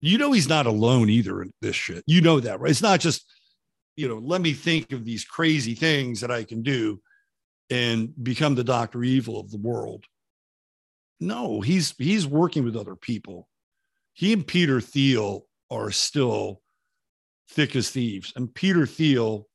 [0.00, 2.04] you know, he's not alone either in this shit.
[2.06, 2.70] You know that, right?
[2.70, 3.24] It's not just
[3.96, 7.00] you know, let me think of these crazy things that I can do
[7.70, 9.04] and become the Dr.
[9.04, 10.04] Evil of the world.
[11.20, 13.48] No, he's he's working with other people.
[14.14, 16.60] He and Peter Thiel are still
[17.50, 18.32] thick as thieves.
[18.34, 19.46] And Peter Thiel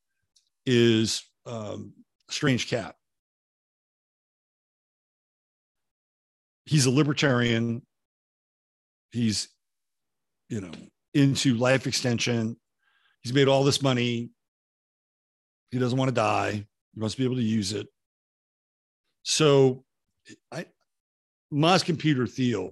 [0.66, 1.93] is um,
[2.30, 2.95] strange cat.
[6.68, 7.82] He's a libertarian.
[9.11, 9.47] He's,
[10.49, 10.72] you know,
[11.13, 12.57] into life extension
[13.28, 14.30] he's made all this money.
[15.72, 16.65] He doesn't want to die.
[16.93, 17.88] He wants to be able to use it.
[19.24, 19.84] So
[20.51, 20.65] I
[21.51, 22.72] Musk and Peter Thiel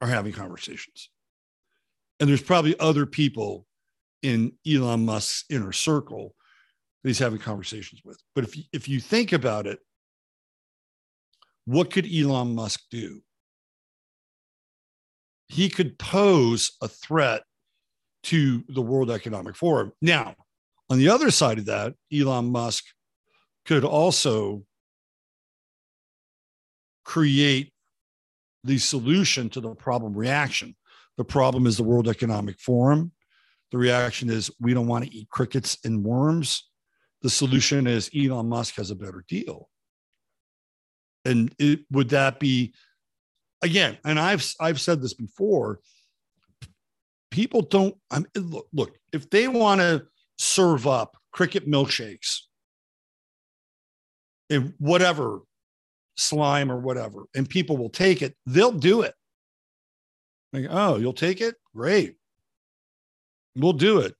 [0.00, 1.10] are having conversations.
[2.20, 3.66] And there's probably other people
[4.22, 6.34] in Elon Musk's inner circle
[7.02, 8.20] that he's having conversations with.
[8.34, 9.80] But if, if you think about it,
[11.68, 13.20] what could Elon Musk do?
[15.48, 17.42] He could pose a threat
[18.22, 19.92] to the World Economic Forum.
[20.00, 20.34] Now,
[20.88, 22.84] on the other side of that, Elon Musk
[23.66, 24.64] could also
[27.04, 27.70] create
[28.64, 30.74] the solution to the problem reaction.
[31.18, 33.12] The problem is the World Economic Forum.
[33.72, 36.66] The reaction is we don't want to eat crickets and worms.
[37.20, 39.68] The solution is Elon Musk has a better deal.
[41.28, 42.74] And it, would that be
[43.62, 43.98] again?
[44.04, 45.80] And I've I've said this before
[47.30, 50.06] people don't I mean, look, look if they want to
[50.38, 52.40] serve up cricket milkshakes
[54.50, 55.40] and whatever
[56.16, 59.14] slime or whatever and people will take it they'll do it
[60.52, 62.16] like oh you'll take it great
[63.58, 64.14] we'll do it.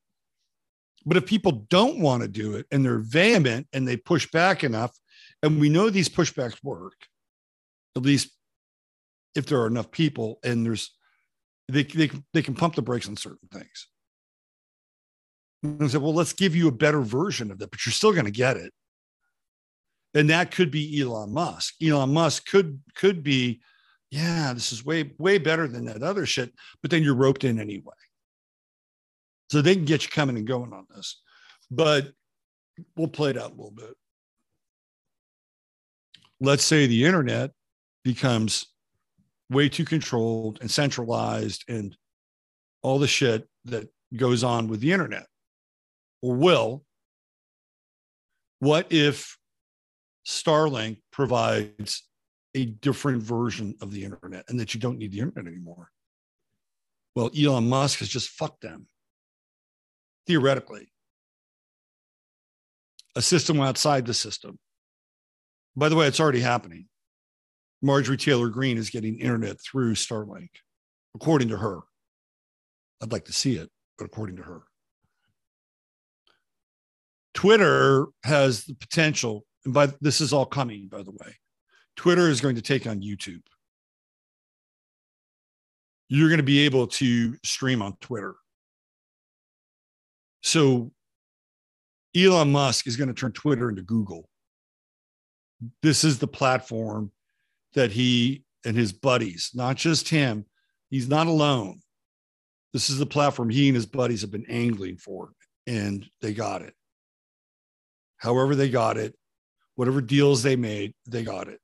[1.07, 4.65] But if people don't want to do it and they're vehement and they push back
[4.65, 4.95] enough,
[5.43, 6.95] and we know these pushbacks work,
[7.97, 8.31] at least
[9.35, 10.95] if there are enough people and there's
[11.69, 13.89] they, they, they can pump the brakes on certain things.
[15.63, 18.13] And I said, well, let's give you a better version of that, but you're still
[18.13, 18.73] going to get it.
[20.15, 21.75] And that could be Elon Musk.
[21.83, 23.61] Elon Musk could could be,
[24.11, 27.61] yeah, this is way, way better than that other shit, but then you're roped in
[27.61, 27.93] anyway.
[29.51, 31.21] So they can get you coming and going on this.
[31.71, 32.13] But
[32.97, 33.95] we'll play it out a little bit.
[36.41, 37.51] Let's say the internet
[38.05, 38.67] becomes
[39.51, 41.97] way too controlled and centralized and
[42.83, 45.27] all the shit that goes on with the internet
[46.23, 46.85] or will.
[48.61, 49.37] What if
[50.27, 52.05] Starlink provides
[52.55, 55.91] a different version of the internet and that you don't need the internet anymore?
[57.15, 58.87] Well, Elon Musk has just fucked them
[60.27, 60.93] theoretically.
[63.17, 64.59] A system outside the system.
[65.79, 66.87] By the way, it's already happening.
[67.83, 70.49] Marjorie Taylor Greene is getting internet through Starlink,
[71.15, 71.79] according to her.
[73.01, 74.63] I'd like to see it, but according to her.
[77.33, 81.37] Twitter has the potential, and by this is all coming, by the way.
[81.95, 83.43] Twitter is going to take on YouTube.
[86.09, 88.35] You're going to be able to stream on Twitter.
[90.43, 90.91] So
[92.17, 94.29] Elon Musk is going to turn Twitter into Google.
[95.83, 97.13] This is the platform
[97.75, 100.45] that he and his buddies, not just him,
[100.91, 101.81] he's not alone.
[102.73, 105.33] This is the platform he and his buddies have been angling for,
[105.67, 106.75] and they got it.
[108.19, 109.15] However, they got it,
[109.75, 111.61] whatever deals they made, they got it.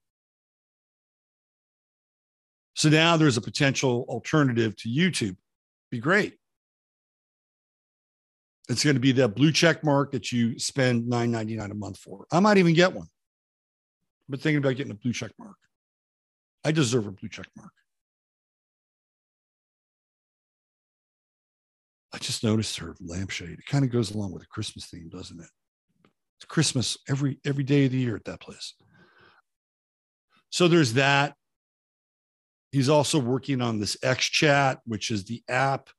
[2.74, 5.36] So now there's a potential alternative to YouTube.
[5.90, 6.34] Be great.
[8.68, 12.26] It's going to be that blue check mark that you spend $9.99 a month for.
[12.32, 13.08] I might even get one,
[14.28, 15.56] but thinking about getting a blue check mark.
[16.64, 17.72] I deserve a blue check mark.
[22.12, 23.58] I just noticed her lampshade.
[23.58, 25.48] It kind of goes along with the Christmas theme, doesn't it?
[26.38, 28.74] It's Christmas every every day of the year at that place.
[30.50, 31.34] So there's that.
[32.70, 35.90] He's also working on this X Chat, which is the app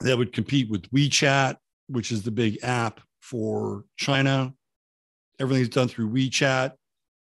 [0.00, 1.56] that would compete with WeChat,
[1.88, 4.54] which is the big app for China.
[5.40, 6.72] Everything's done through WeChat.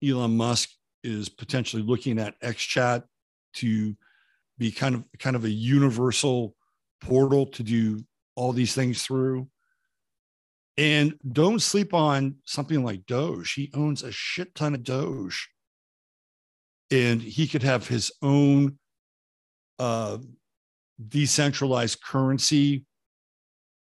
[0.06, 0.68] Elon Musk
[1.02, 3.04] is potentially looking at XChat
[3.54, 3.96] to
[4.58, 6.54] be kind of kind of a universal
[7.00, 8.04] portal to do
[8.36, 9.48] all these things through.
[10.76, 13.52] And don't sleep on something like Doge.
[13.52, 15.48] He owns a shit ton of Doge.
[16.90, 18.78] And he could have his own
[19.78, 20.18] uh,
[21.08, 22.84] decentralized currency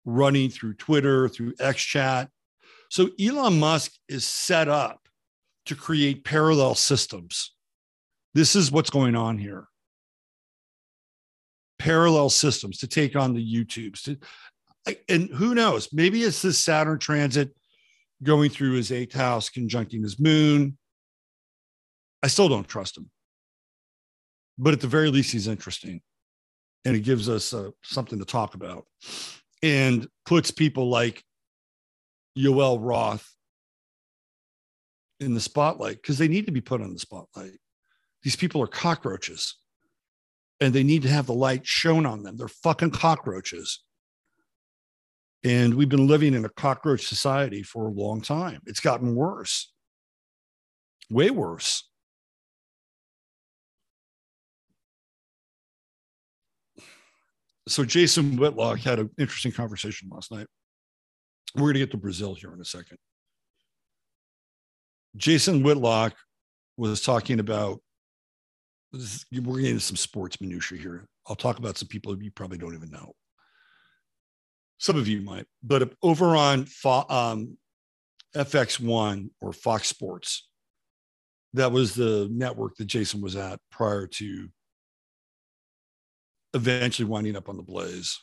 [0.05, 2.27] running through Twitter, through XChat.
[2.91, 5.07] So Elon Musk is set up
[5.65, 7.53] to create parallel systems.
[8.33, 9.69] This is what's going on here.
[11.79, 14.03] Parallel systems to take on the YouTubes.
[14.03, 15.93] To, and who knows?
[15.93, 17.55] Maybe it's this Saturn transit
[18.23, 20.77] going through his eighth house, conjuncting his moon.
[22.21, 23.09] I still don't trust him.
[24.57, 26.01] But at the very least, he's interesting
[26.83, 28.85] and it gives us uh, something to talk about
[29.63, 31.23] and puts people like
[32.37, 33.35] Yoel Roth
[35.19, 37.59] in the spotlight because they need to be put on the spotlight.
[38.23, 39.55] These people are cockroaches
[40.59, 42.37] and they need to have the light shown on them.
[42.37, 43.83] They're fucking cockroaches.
[45.43, 48.61] And we've been living in a cockroach society for a long time.
[48.67, 49.71] It's gotten worse,
[51.09, 51.87] way worse.
[57.67, 60.47] so Jason Whitlock had an interesting conversation last night.
[61.55, 62.97] We're going to get to Brazil here in a second.
[65.17, 66.15] Jason Whitlock
[66.77, 67.81] was talking about
[68.93, 68.99] we're
[69.31, 71.07] getting into some sports minutia here.
[71.27, 73.13] I'll talk about some people you probably don't even know.
[74.79, 76.65] Some of you might, but over on
[77.09, 77.57] um,
[78.35, 80.49] FS1 or Fox Sports,
[81.53, 84.47] that was the network that Jason was at prior to
[86.53, 88.19] eventually winding up on the Blaze.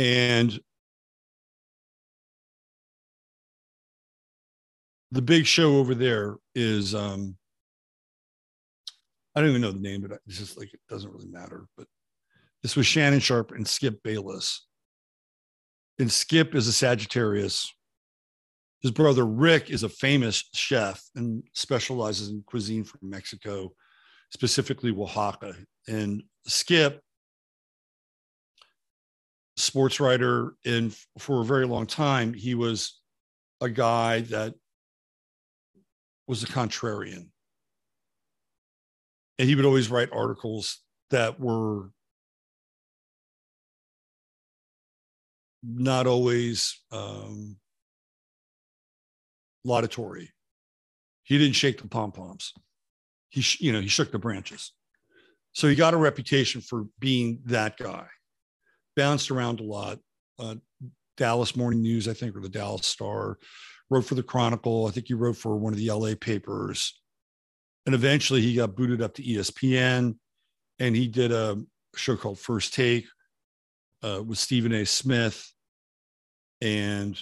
[0.00, 0.58] And
[5.10, 7.36] the big show over there is um,
[9.34, 11.66] I don't even know the name, but it's just like it doesn't really matter.
[11.76, 11.86] But
[12.62, 14.66] this was Shannon Sharpe and Skip Bayless.
[15.98, 17.70] And Skip is a Sagittarius.
[18.80, 23.70] His brother Rick is a famous chef and specializes in cuisine from Mexico
[24.30, 25.54] specifically Oaxaca.
[25.86, 27.02] And Skip
[29.60, 33.00] sports writer, and for a very long time, he was
[33.60, 34.54] a guy that
[36.26, 37.28] was a contrarian.
[39.38, 40.80] And he would always write articles
[41.10, 41.90] that were
[45.62, 47.56] not always um,
[49.64, 50.30] laudatory.
[51.22, 52.52] He didn't shake the pom poms.
[53.28, 54.72] He, sh- you know, he shook the branches.
[55.52, 58.06] So he got a reputation for being that guy.
[59.00, 59.98] Bounced around a lot.
[60.38, 60.56] Uh,
[61.16, 63.38] Dallas Morning News, I think, or the Dallas Star.
[63.88, 64.86] Wrote for the Chronicle.
[64.86, 67.00] I think he wrote for one of the LA papers.
[67.86, 70.16] And eventually he got booted up to ESPN
[70.78, 71.56] and he did a
[71.96, 73.06] show called First Take
[74.02, 74.84] uh, with Stephen A.
[74.84, 75.50] Smith.
[76.60, 77.18] And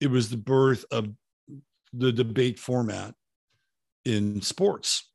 [0.00, 1.10] it was the birth of
[1.92, 3.14] the debate format
[4.04, 5.08] in sports.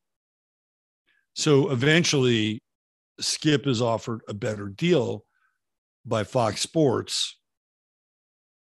[1.34, 2.62] So eventually,
[3.20, 5.26] Skip is offered a better deal
[6.06, 7.38] by Fox Sports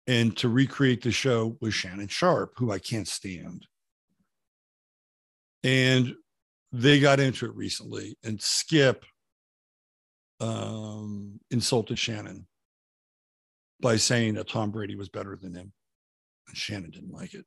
[0.06, 3.66] and to recreate the show with Shannon Sharpe, who I can't stand.
[5.62, 6.14] And
[6.72, 9.04] they got into it recently, and Skip
[10.40, 12.46] um, insulted Shannon
[13.80, 15.72] by saying that Tom Brady was better than him.
[16.48, 17.44] And Shannon didn't like it.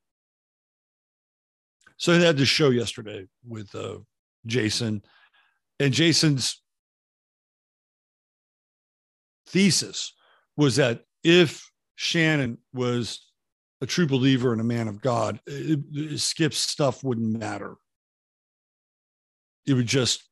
[1.98, 4.00] So they had this show yesterday with uh,
[4.46, 5.02] Jason,
[5.80, 6.62] and Jason's
[9.48, 10.14] thesis
[10.58, 13.32] was that if Shannon was
[13.82, 17.76] a true believer and a man of God, it, it, Skip's stuff wouldn't matter.
[19.66, 20.24] It would just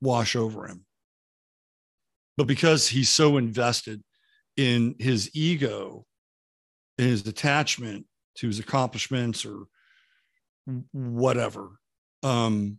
[0.00, 0.84] wash over him.
[2.36, 4.02] But because he's so invested
[4.56, 6.06] in his ego
[6.98, 9.64] in his attachment to his accomplishments or
[10.92, 11.70] whatever,
[12.22, 12.78] um,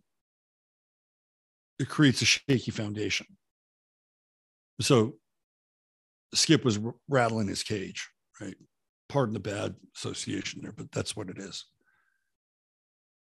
[1.80, 3.28] it creates a shaky foundation.
[4.82, 5.16] So
[6.34, 8.10] Skip was rattling his cage,
[8.42, 8.56] right?
[9.10, 11.66] Pardon the bad association there, but that's what it is.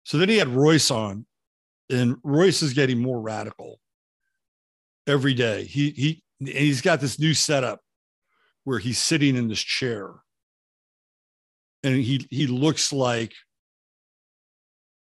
[0.05, 1.27] So then he had Royce on,
[1.91, 3.81] and Royce is getting more radical
[5.07, 5.65] every day.
[5.65, 7.81] He and he he's got this new setup
[8.65, 10.13] where he's sitting in this chair,
[11.83, 13.35] and he he looks like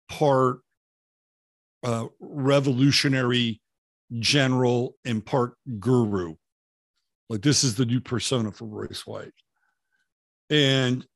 [0.08, 0.60] part
[1.82, 3.59] uh, revolutionary
[4.18, 6.34] general and part guru.
[7.28, 9.32] Like this is the new persona for Royce White.
[10.50, 11.06] And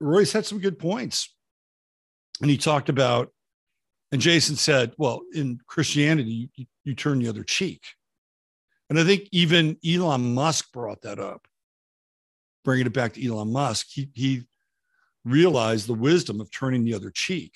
[0.00, 1.34] Royce had some good points.
[2.42, 3.32] And he talked about,
[4.12, 7.82] and Jason said, well, in Christianity, you, you turn the other cheek.
[8.90, 11.48] And I think even Elon Musk brought that up,
[12.64, 13.86] bringing it back to Elon Musk.
[13.90, 14.42] He, he
[15.24, 17.54] realized the wisdom of turning the other cheek.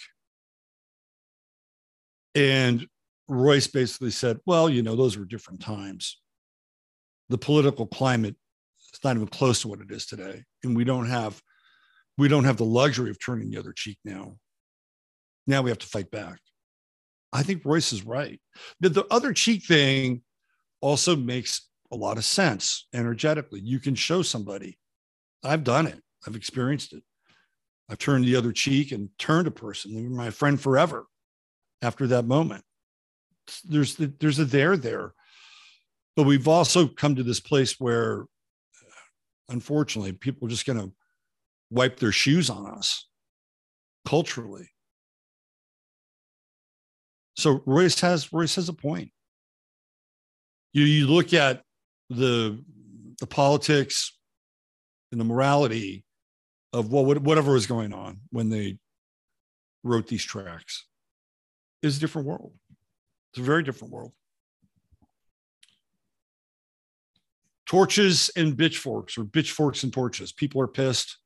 [2.35, 2.87] And
[3.31, 6.21] Royce basically said, well, you know, those were different times.
[7.29, 8.37] The political climate
[8.93, 10.45] is not even close to what it is today.
[10.65, 11.41] And we don't have
[12.19, 14.37] we don't have the luxury of turning the other cheek now.
[15.47, 16.39] Now we have to fight back.
[17.33, 18.41] I think Royce is right.
[18.81, 20.23] The, the other cheek thing
[20.83, 23.61] also makes a lot of sense energetically.
[23.61, 24.79] You can show somebody.
[25.43, 26.01] I've done it.
[26.27, 27.03] I've experienced it.
[27.89, 29.95] I've turned the other cheek and turned a person.
[29.95, 31.07] They were my friend forever
[31.83, 32.65] after that moment.
[33.65, 35.13] There's the, there's a there there,
[36.17, 38.25] but we've also come to this place where,
[39.49, 40.93] unfortunately, people are just going to
[41.71, 43.07] wipe their shoes on us
[44.07, 44.69] culturally.
[47.37, 49.11] So Royce has Royce has a point.
[50.73, 51.63] You you look at
[52.11, 52.63] the
[53.21, 54.17] the politics
[55.13, 56.05] and the morality
[56.73, 58.79] of what whatever was going on when they
[59.83, 60.87] wrote these tracks
[61.83, 62.53] is a different world.
[63.33, 64.13] It's a very different world.
[67.67, 70.33] Torches and pitchforks, or pitchforks and torches.
[70.33, 71.19] People are pissed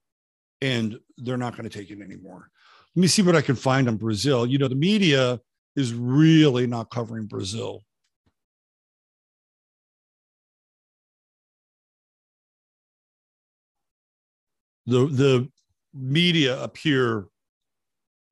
[0.60, 2.51] and they're not going to take it anymore.
[2.94, 4.47] Let me see what I can find on Brazil.
[4.47, 5.40] You know, the media
[5.74, 7.82] is really not covering Brazil.
[14.86, 15.48] The, the
[15.94, 17.26] media up here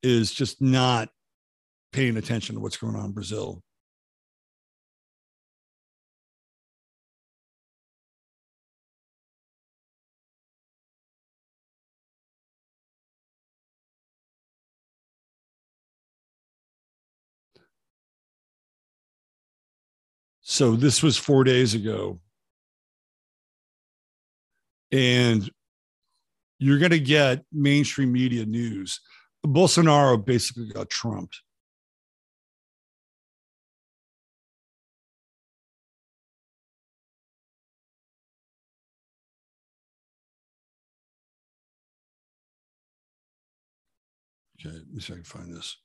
[0.03, 1.09] is just not
[1.93, 3.61] paying attention to what's going on in Brazil.
[20.41, 22.19] So this was four days ago.
[24.91, 25.49] And
[26.59, 28.99] you're going to get mainstream media news.
[29.43, 31.41] Bolsonaro basically got trumped.
[44.93, 45.77] Me see if I can find this.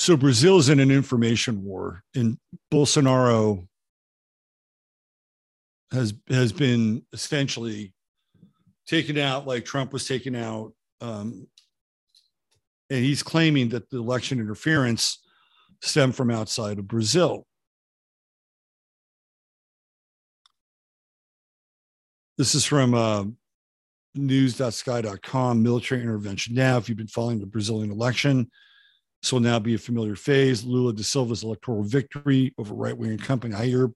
[0.00, 2.38] So Brazil is in an information war, and
[2.72, 3.68] Bolsonaro
[5.92, 7.92] has has been essentially
[8.86, 10.72] taken out like Trump was taken out,
[11.02, 11.46] um,
[12.88, 15.18] and he's claiming that the election interference
[15.82, 17.46] stemmed from outside of Brazil.
[22.40, 23.24] This is from uh,
[24.14, 26.54] news.sky.com military intervention.
[26.54, 28.50] Now, if you've been following the Brazilian election,
[29.20, 30.64] this will now be a familiar phase.
[30.64, 33.92] Lula da Silva's electoral victory over right wing incumbent Jair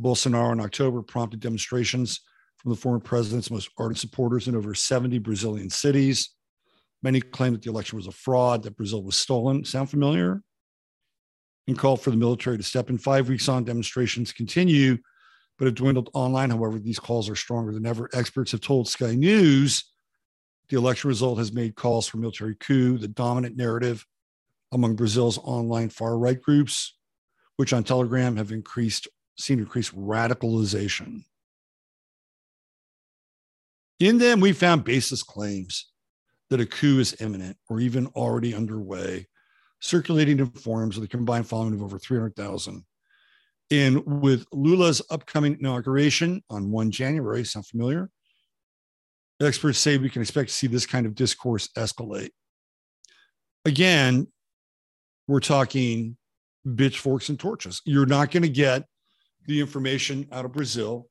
[0.00, 2.20] Bolsonaro in October prompted demonstrations
[2.56, 6.30] from the former president's most ardent supporters in over 70 Brazilian cities.
[7.02, 9.66] Many claimed that the election was a fraud, that Brazil was stolen.
[9.66, 10.42] Sound familiar?
[11.68, 12.96] And called for the military to step in.
[12.96, 14.96] Five weeks on, demonstrations continue,
[15.60, 16.48] but have dwindled online.
[16.48, 18.08] However, these calls are stronger than ever.
[18.14, 19.84] Experts have told Sky News
[20.70, 24.06] the election result has made calls for military coup, the dominant narrative
[24.72, 26.96] among Brazil's online far right groups,
[27.56, 29.06] which on Telegram have increased,
[29.36, 31.24] seen increased radicalization.
[33.98, 35.90] In them, we found baseless claims
[36.48, 39.26] that a coup is imminent or even already underway,
[39.80, 42.82] circulating in forums with a combined following of over 300,000.
[43.70, 48.10] And with Lula's upcoming inauguration on 1 January, sound familiar?
[49.40, 52.30] Experts say we can expect to see this kind of discourse escalate.
[53.64, 54.26] Again,
[55.28, 56.16] we're talking
[56.76, 57.80] pitchforks and torches.
[57.84, 58.84] You're not going to get
[59.46, 61.08] the information out of Brazil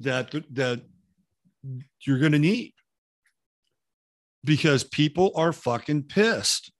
[0.00, 0.82] that that
[2.00, 2.72] you're going to need
[4.44, 6.72] because people are fucking pissed.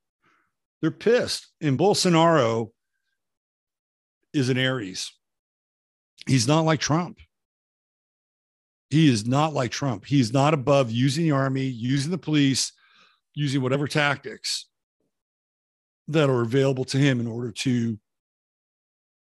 [0.81, 1.47] They're pissed.
[1.61, 2.69] And Bolsonaro
[4.33, 5.11] is an Aries.
[6.27, 7.19] He's not like Trump.
[8.89, 10.05] He is not like Trump.
[10.05, 12.71] He's not above using the army, using the police,
[13.35, 14.67] using whatever tactics
[16.07, 17.99] that are available to him in order to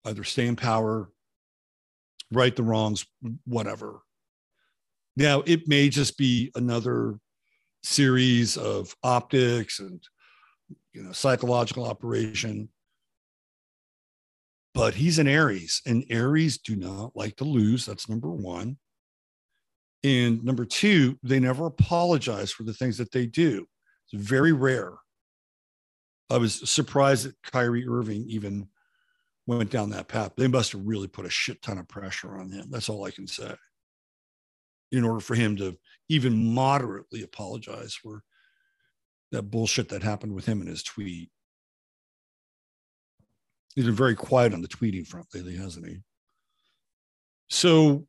[0.05, 1.09] either stay in power,
[2.31, 3.05] right the wrongs,
[3.45, 4.01] whatever.
[5.15, 7.17] Now, it may just be another
[7.83, 10.01] series of optics and
[10.91, 12.67] you know psychological operation
[14.75, 18.77] but he's an aries and aries do not like to lose that's number one.
[20.03, 23.65] And number two they never apologize for the things that they do.
[24.11, 24.93] It's very rare.
[26.29, 28.67] I was surprised that kyrie irving even
[29.47, 30.33] went down that path.
[30.35, 33.11] They must have really put a shit ton of pressure on him that's all i
[33.11, 33.55] can say.
[34.91, 35.77] In order for him to
[36.09, 38.23] even moderately apologize for
[39.31, 41.29] that bullshit that happened with him in his tweet.
[43.75, 45.99] He's been very quiet on the tweeting front lately, hasn't he?
[47.49, 48.07] So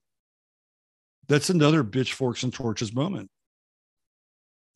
[1.29, 3.31] that's another bitch forks and torches moment.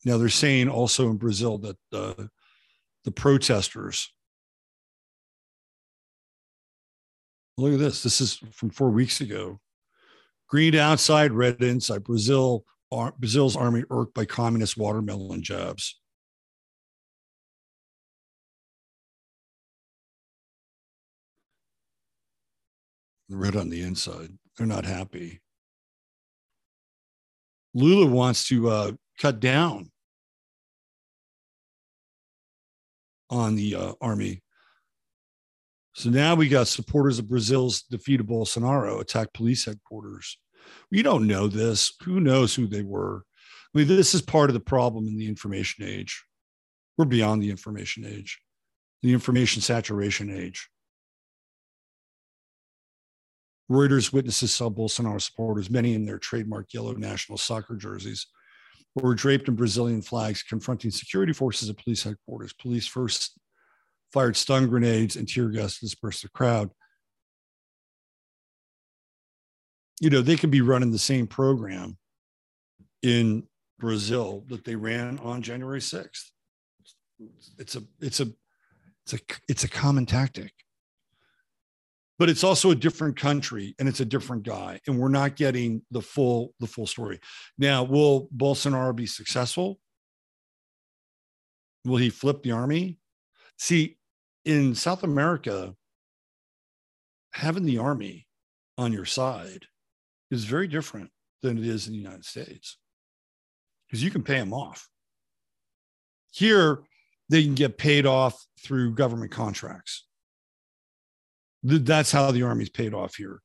[0.03, 2.25] Now they're saying also in Brazil that uh,
[3.05, 4.11] the protesters.
[7.57, 8.03] Look at this.
[8.03, 9.59] This is from four weeks ago.
[10.49, 12.03] Green outside, red inside.
[12.03, 12.65] Brazil,
[13.17, 15.99] Brazil's army irked by communist watermelon jabs.
[23.39, 24.29] Red on the inside.
[24.57, 25.41] They're not happy.
[27.73, 29.91] Lula wants to uh, cut down
[33.29, 34.41] on the uh, army
[35.93, 40.37] so now we got supporters of Brazil's defeated Bolsonaro attack police headquarters.
[40.89, 41.93] We don't know this.
[42.03, 43.23] Who knows who they were?
[43.73, 46.23] I mean, this is part of the problem in the information age.
[46.97, 48.39] We're beyond the information age,
[49.01, 50.69] the information saturation age.
[53.71, 58.27] Reuters witnesses saw Bolsonaro supporters, many in their trademark yellow national soccer jerseys,
[58.95, 62.51] were draped in Brazilian flags confronting security forces at police headquarters.
[62.51, 63.39] Police first
[64.11, 66.69] fired stun grenades and tear gas to disperse the crowd.
[70.01, 71.97] You know, they could be running the same program
[73.01, 73.47] in
[73.79, 76.31] Brazil that they ran on January 6th.
[77.57, 78.27] It's a it's a
[79.05, 80.51] it's a it's a common tactic.
[82.21, 85.81] But it's also a different country and it's a different guy and we're not getting
[85.89, 87.19] the full the full story.
[87.57, 89.79] Now, will Bolsonaro be successful?
[91.83, 92.99] Will he flip the army?
[93.57, 93.97] See,
[94.45, 95.73] in South America,
[97.33, 98.27] having the army
[98.77, 99.65] on your side
[100.29, 101.09] is very different
[101.41, 102.77] than it is in the United States
[103.87, 104.87] because you can pay them off.
[106.31, 106.83] Here,
[107.29, 110.05] they can get paid off through government contracts.
[111.63, 113.41] That's how the army's paid off here.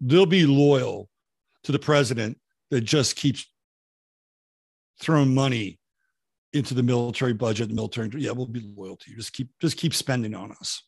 [0.00, 1.08] they'll be loyal
[1.64, 2.38] to the president
[2.70, 3.46] that just keeps
[5.00, 5.78] throwing money
[6.52, 8.08] into the military budget, the military.
[8.16, 9.16] Yeah, we'll be loyal to you.
[9.16, 10.82] Just keep just keep spending on us.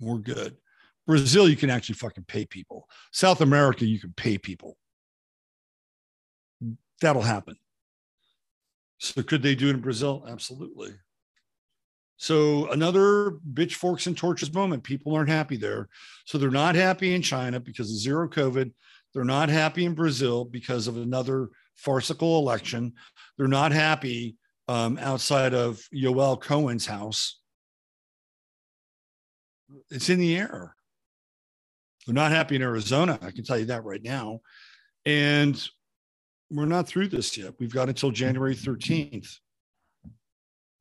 [0.00, 0.56] We're good.
[1.06, 2.88] Brazil, you can actually fucking pay people.
[3.12, 4.76] South America, you can pay people.
[7.00, 7.56] That'll happen.
[8.98, 10.24] So could they do it in Brazil?
[10.28, 10.92] Absolutely.
[12.22, 14.84] So another bitch forks and torches moment.
[14.84, 15.88] People aren't happy there.
[16.24, 18.70] So they're not happy in China because of zero COVID.
[19.12, 22.92] They're not happy in Brazil because of another farcical election.
[23.36, 24.36] They're not happy
[24.68, 27.40] um, outside of Yoel Cohen's house.
[29.90, 30.76] It's in the air.
[32.06, 33.18] They're not happy in Arizona.
[33.20, 34.42] I can tell you that right now.
[35.04, 35.60] And
[36.52, 37.54] we're not through this yet.
[37.58, 39.38] We've got until January 13th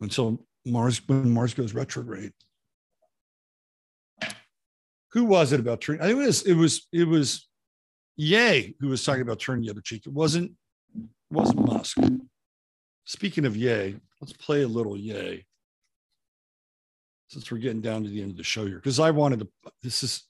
[0.02, 2.34] until Mars when Mars goes retrograde.
[5.14, 6.02] Who was it about turning?
[6.02, 7.48] I think it was it was it was
[8.16, 10.06] Ye who was talking about turning the other cheek.
[10.06, 10.52] It wasn't
[10.96, 11.98] it wasn't Musk.
[13.06, 15.46] Speaking of Ye, let's play a little Ye.
[17.28, 19.48] since we're getting down to the end of the show here because I wanted to.
[19.82, 20.24] This is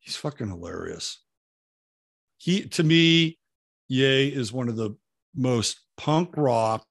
[0.00, 1.18] he's fucking hilarious.
[2.38, 3.38] He to me,
[3.88, 4.96] Ye is one of the
[5.34, 6.86] most punk rock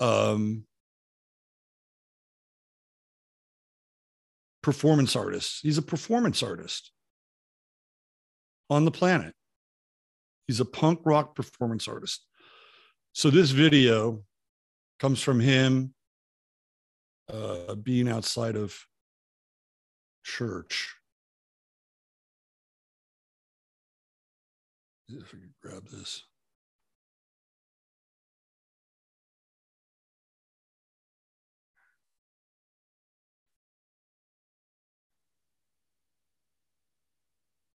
[0.00, 0.64] um
[4.62, 5.60] performance artist.
[5.62, 6.90] He's a performance artist
[8.70, 9.34] on the planet.
[10.46, 12.26] He's a punk rock performance artist.
[13.12, 14.24] So this video
[14.98, 15.94] comes from him
[17.32, 18.76] uh, being outside of
[20.24, 20.94] church.
[25.08, 26.24] If we could grab this.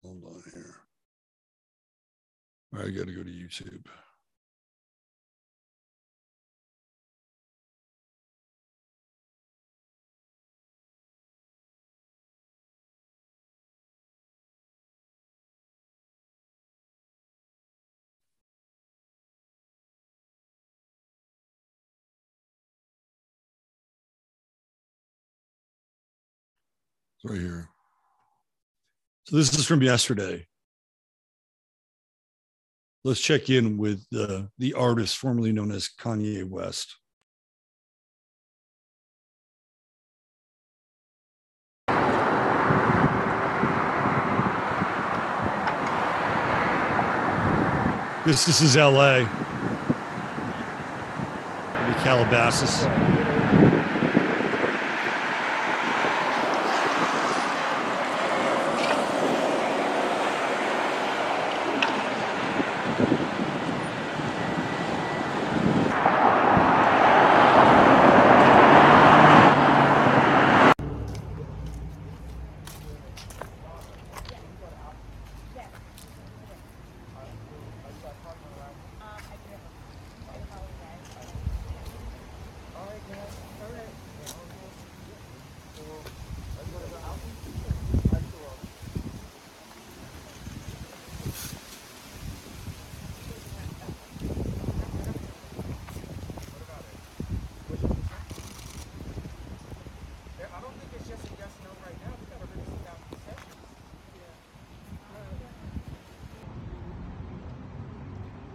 [0.04, 0.76] Hold on here.
[2.74, 3.86] I got to go to YouTube.
[27.18, 27.70] It's right here.
[29.30, 30.48] So this is from yesterday.
[33.04, 36.96] Let's check in with uh, the artist formerly known as Kanye West.
[48.26, 49.28] This, this is LA.
[52.02, 53.19] Calabasas.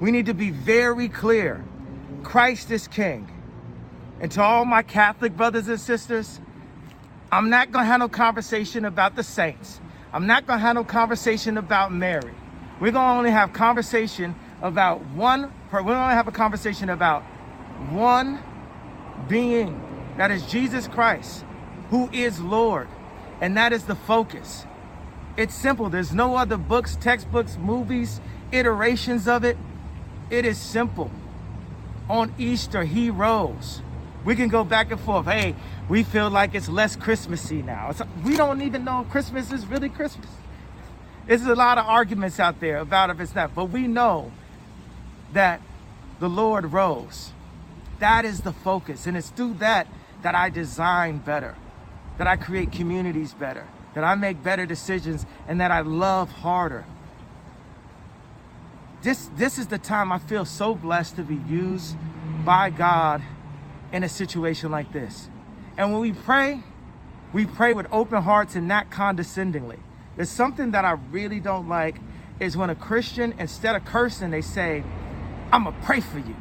[0.05, 1.65] We need to be very clear.
[2.25, 3.27] Christ is King.
[4.21, 6.43] And to all my Catholic brothers and sisters,
[7.33, 9.81] I'm not going to have no conversation about the saints.
[10.13, 12.35] I'm not going to have no conversation about Mary.
[12.81, 17.23] We're going to only have conversation about one, we're going to have a conversation about
[17.89, 18.43] one
[19.27, 19.81] being,
[20.19, 21.47] that is Jesus Christ,
[21.89, 22.89] who is Lord.
[23.41, 24.67] And that is the focus.
[25.39, 25.89] It's simple.
[25.89, 28.21] There's no other books, textbooks, movies,
[28.53, 29.57] iterations of it.
[30.35, 31.12] It is simple.
[32.11, 33.81] On Easter, he rose.
[34.24, 35.27] We can go back and forth.
[35.27, 35.55] Hey,
[35.89, 37.90] we feel like it's less Christmassy now.
[37.90, 40.28] It's, we don't even know Christmas is really Christmas.
[41.28, 44.32] There's a lot of arguments out there about if it's not, but we know
[45.32, 45.61] that
[46.19, 47.31] the Lord rose.
[48.01, 49.06] That is the focus.
[49.06, 49.86] And it's through that
[50.23, 51.55] that I design better,
[52.19, 56.85] that I create communities better, that I make better decisions, and that I love harder
[59.05, 61.97] this this is the time I feel so blessed to be used
[62.45, 63.23] by God
[63.93, 65.29] in a situation like this.
[65.77, 66.63] And when we pray,
[67.33, 69.79] we pray with open hearts and not condescendingly.
[70.17, 71.97] There's something that I really don't like
[72.41, 74.83] is when a Christian, instead of cursing, they say,
[75.53, 76.37] I'm going to pray for you.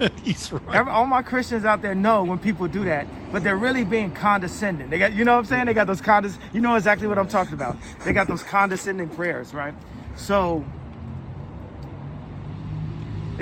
[0.22, 0.74] He's right.
[0.74, 4.12] Every, all my Christians out there know when people do that, but they're really being
[4.12, 4.90] condescending.
[4.90, 5.66] They got, you know what I'm saying?
[5.66, 6.38] They got those condes.
[6.52, 7.76] You know exactly what I'm talking about.
[8.04, 9.74] They got those condescending prayers, right?
[10.16, 10.64] So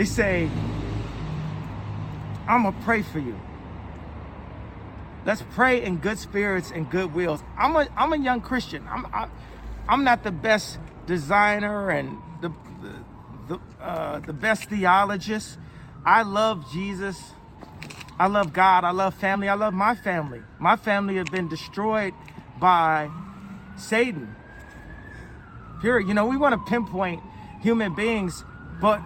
[0.00, 0.48] they say,
[2.48, 3.38] "I'm gonna pray for you."
[5.26, 7.42] Let's pray in good spirits and good wills.
[7.58, 8.88] I'm a I'm a young Christian.
[8.88, 9.28] I'm I,
[9.86, 12.48] I'm not the best designer and the
[12.80, 12.94] the
[13.48, 15.58] the, uh, the best theologist.
[16.06, 17.20] I love Jesus.
[18.18, 18.84] I love God.
[18.84, 19.50] I love family.
[19.50, 20.40] I love my family.
[20.58, 22.14] My family have been destroyed
[22.58, 23.10] by
[23.76, 24.34] Satan.
[25.82, 26.08] Period.
[26.08, 27.22] You know, we want to pinpoint
[27.60, 28.44] human beings,
[28.80, 29.02] but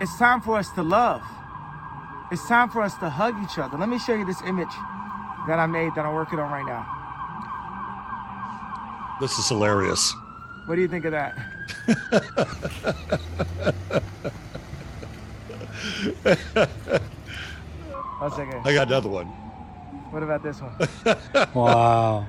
[0.00, 1.22] it's time for us to love.
[2.30, 3.78] It's time for us to hug each other.
[3.78, 4.72] Let me show you this image
[5.46, 6.86] that I made that I'm working on right now.
[9.20, 10.12] This is hilarious.
[10.66, 11.36] What do you think of that?
[18.18, 18.66] One second.
[18.66, 19.26] I got another one.
[20.10, 20.74] What about this one?
[21.54, 22.26] Wow.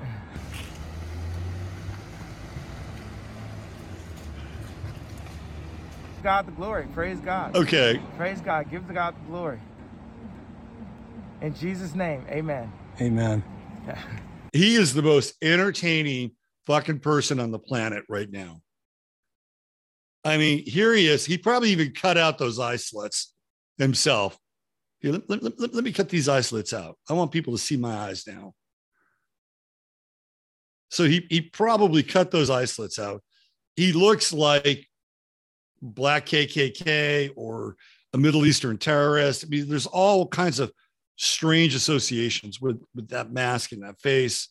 [6.28, 6.86] God the glory.
[6.94, 7.56] Praise God.
[7.56, 8.02] Okay.
[8.18, 8.70] Praise God.
[8.70, 9.62] Give the God the glory.
[11.40, 12.70] In Jesus' name, amen.
[13.00, 13.42] Amen.
[14.52, 16.32] He is the most entertaining
[16.66, 18.60] fucking person on the planet right now.
[20.26, 21.26] I mean, here he is.
[21.26, 23.34] He probably even cut out those eye slits
[23.78, 24.38] himself.
[25.00, 26.98] Here, let, let- let- let me cut these eye slits out.
[27.10, 28.54] I want people to see my eyes now.
[30.90, 33.22] So he, he probably cut those eye slits out.
[33.76, 34.88] He looks like
[35.82, 37.76] black KKK or
[38.14, 39.46] a Middle Eastern terrorist.
[39.46, 40.72] I mean, there's all kinds of
[41.18, 44.50] strange associations with, with that mask and that face.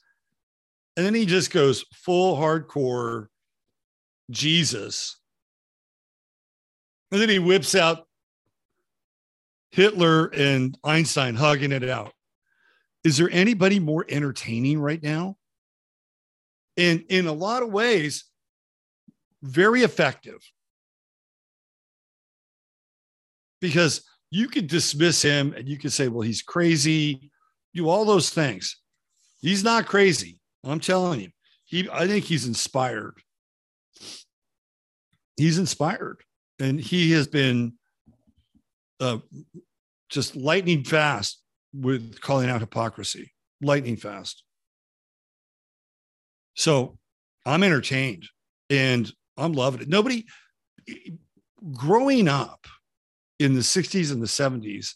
[0.96, 3.26] And then he just goes full hardcore
[4.30, 5.18] Jesus.
[7.12, 8.06] And then he whips out
[9.70, 12.12] Hitler and Einstein hugging it out.
[13.04, 15.36] Is there anybody more entertaining right now?
[16.76, 18.24] And in a lot of ways,
[19.42, 20.38] very effective.
[23.66, 27.30] Because you could dismiss him and you could say, well, he's crazy,
[27.74, 28.80] do all those things.
[29.40, 30.40] He's not crazy.
[30.64, 31.30] I'm telling you.
[31.64, 33.14] He I think he's inspired.
[35.36, 36.22] He's inspired.
[36.60, 37.72] And he has been
[39.00, 39.18] uh,
[40.08, 41.42] just lightning fast
[41.74, 43.32] with calling out hypocrisy.
[43.60, 44.44] Lightning fast.
[46.54, 46.98] So
[47.44, 48.26] I'm entertained
[48.70, 49.88] and I'm loving it.
[49.88, 50.24] Nobody
[51.72, 52.66] growing up
[53.38, 54.94] in the 60s and the 70s,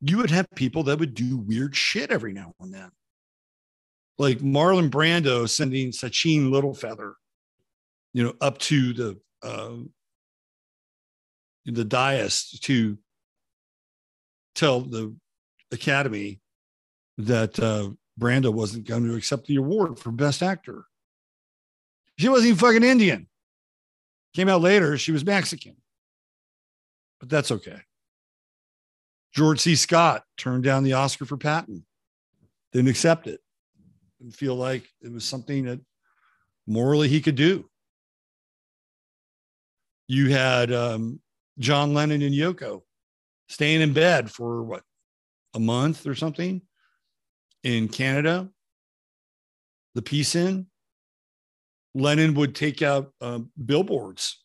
[0.00, 2.90] you would have people that would do weird shit every now and then.
[4.18, 7.14] Like Marlon Brando sending Sacheen Littlefeather,
[8.14, 9.76] you know, up to the uh,
[11.66, 12.96] the dais to
[14.54, 15.14] tell the
[15.70, 16.40] Academy
[17.18, 20.84] that uh, Brando wasn't going to accept the award for Best Actor.
[22.18, 23.26] She wasn't even fucking Indian.
[24.34, 25.76] Came out later, she was Mexican.
[27.26, 27.80] But that's okay.
[29.34, 29.74] George C.
[29.74, 31.84] Scott turned down the Oscar for Patton,
[32.72, 33.40] didn't accept it,
[34.20, 35.80] didn't feel like it was something that
[36.68, 37.68] morally he could do.
[40.06, 41.18] You had um,
[41.58, 42.82] John Lennon and Yoko
[43.48, 44.84] staying in bed for what,
[45.54, 46.62] a month or something
[47.64, 48.48] in Canada,
[49.96, 50.66] the peace in.
[51.92, 54.44] Lennon would take out uh, billboards,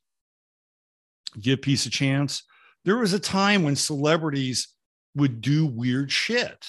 [1.40, 2.44] give peace a chance.
[2.86, 4.70] There was a time when celebrities
[5.16, 6.66] would do weird shit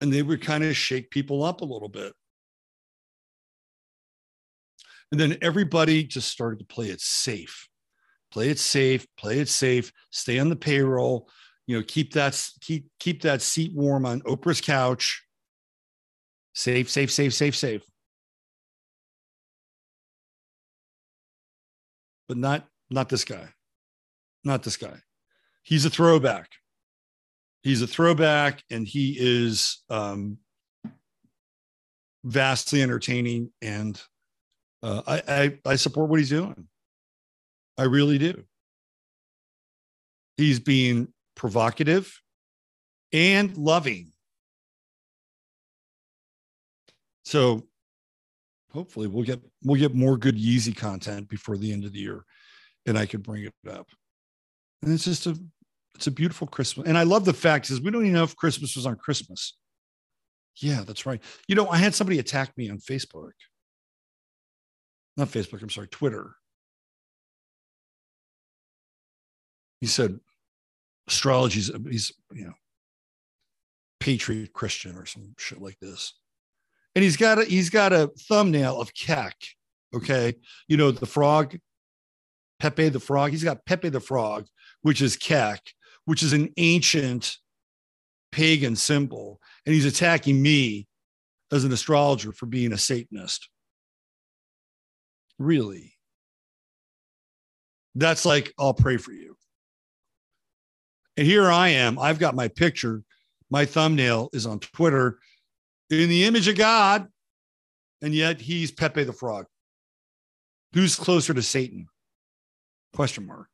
[0.00, 2.12] and they would kind of shake people up a little bit.
[5.10, 7.68] And then everybody just started to play it safe.
[8.30, 11.28] Play it safe, play it safe, stay on the payroll,
[11.66, 15.24] you know, keep that keep keep that seat warm on Oprah's couch.
[16.54, 17.82] Safe, safe, safe, safe, safe.
[22.28, 23.52] But not not this guy.
[24.44, 24.98] Not this guy.
[25.62, 26.50] He's a throwback.
[27.62, 30.38] He's a throwback and he is um
[32.24, 34.00] vastly entertaining and
[34.82, 36.68] uh, I, I I support what he's doing.
[37.76, 38.44] I really do.
[40.36, 42.20] He's being provocative
[43.12, 44.12] and loving.
[47.24, 47.66] So
[48.72, 52.24] hopefully we'll get we'll get more good Yeezy content before the end of the year
[52.86, 53.88] and I could bring it up.
[54.82, 55.38] And it's just a
[55.94, 56.86] it's a beautiful Christmas.
[56.86, 59.56] And I love the fact is we don't even know if Christmas was on Christmas.
[60.56, 61.22] Yeah, that's right.
[61.46, 63.32] You know, I had somebody attack me on Facebook
[65.20, 66.34] not Facebook, I'm sorry, Twitter.
[69.80, 70.18] He said
[71.08, 72.52] astrology's he's you know
[73.98, 76.14] patriot Christian or some shit like this.
[76.94, 79.36] And he's got a he's got a thumbnail of Kek.
[79.94, 80.34] Okay.
[80.68, 81.56] You know, the frog,
[82.60, 83.30] Pepe the frog.
[83.30, 84.46] He's got Pepe the frog,
[84.82, 85.60] which is Kek,
[86.04, 87.36] which is an ancient
[88.30, 89.40] pagan symbol.
[89.66, 90.86] And he's attacking me
[91.50, 93.48] as an astrologer for being a Satanist.
[95.38, 95.94] Really?
[97.94, 99.36] That's like, I'll pray for you.
[101.16, 101.98] And here I am.
[101.98, 103.02] I've got my picture.
[103.50, 105.18] My thumbnail is on Twitter
[105.90, 107.08] in the image of God.
[108.00, 109.46] And yet he's Pepe the Frog.
[110.72, 111.88] Who's closer to Satan?
[112.94, 113.48] Question mark.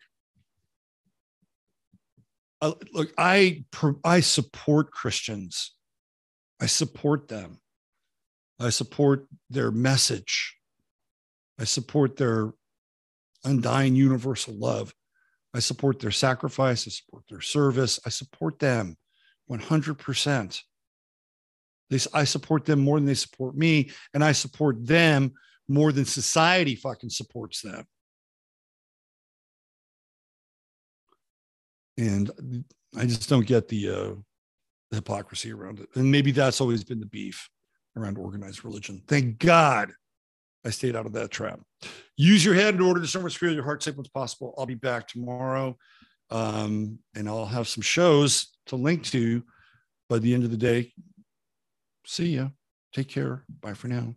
[2.62, 3.64] Uh, look, I
[4.04, 5.74] I support Christians.
[6.60, 7.60] I support them.
[8.58, 10.56] I support their message.
[11.60, 12.52] I support their
[13.44, 14.94] undying universal love.
[15.54, 16.86] I support their sacrifice.
[16.86, 18.00] I support their service.
[18.04, 18.96] I support them
[19.50, 20.62] 100%.
[21.88, 25.32] They, I support them more than they support me, and I support them
[25.68, 27.86] more than society fucking supports them.
[31.98, 32.64] And
[32.96, 34.14] I just don't get the, uh,
[34.90, 35.88] hypocrisy around it.
[35.94, 37.48] And maybe that's always been the beef
[37.96, 39.02] around organized religion.
[39.08, 39.92] Thank God
[40.64, 41.60] I stayed out of that trap.
[42.16, 44.54] Use your head in order to so feel your heart safe as possible.
[44.58, 45.76] I'll be back tomorrow
[46.30, 49.44] um, and I'll have some shows to link to
[50.08, 50.92] by the end of the day.
[52.04, 52.48] See ya.
[52.92, 53.44] Take care.
[53.60, 54.14] Bye for now.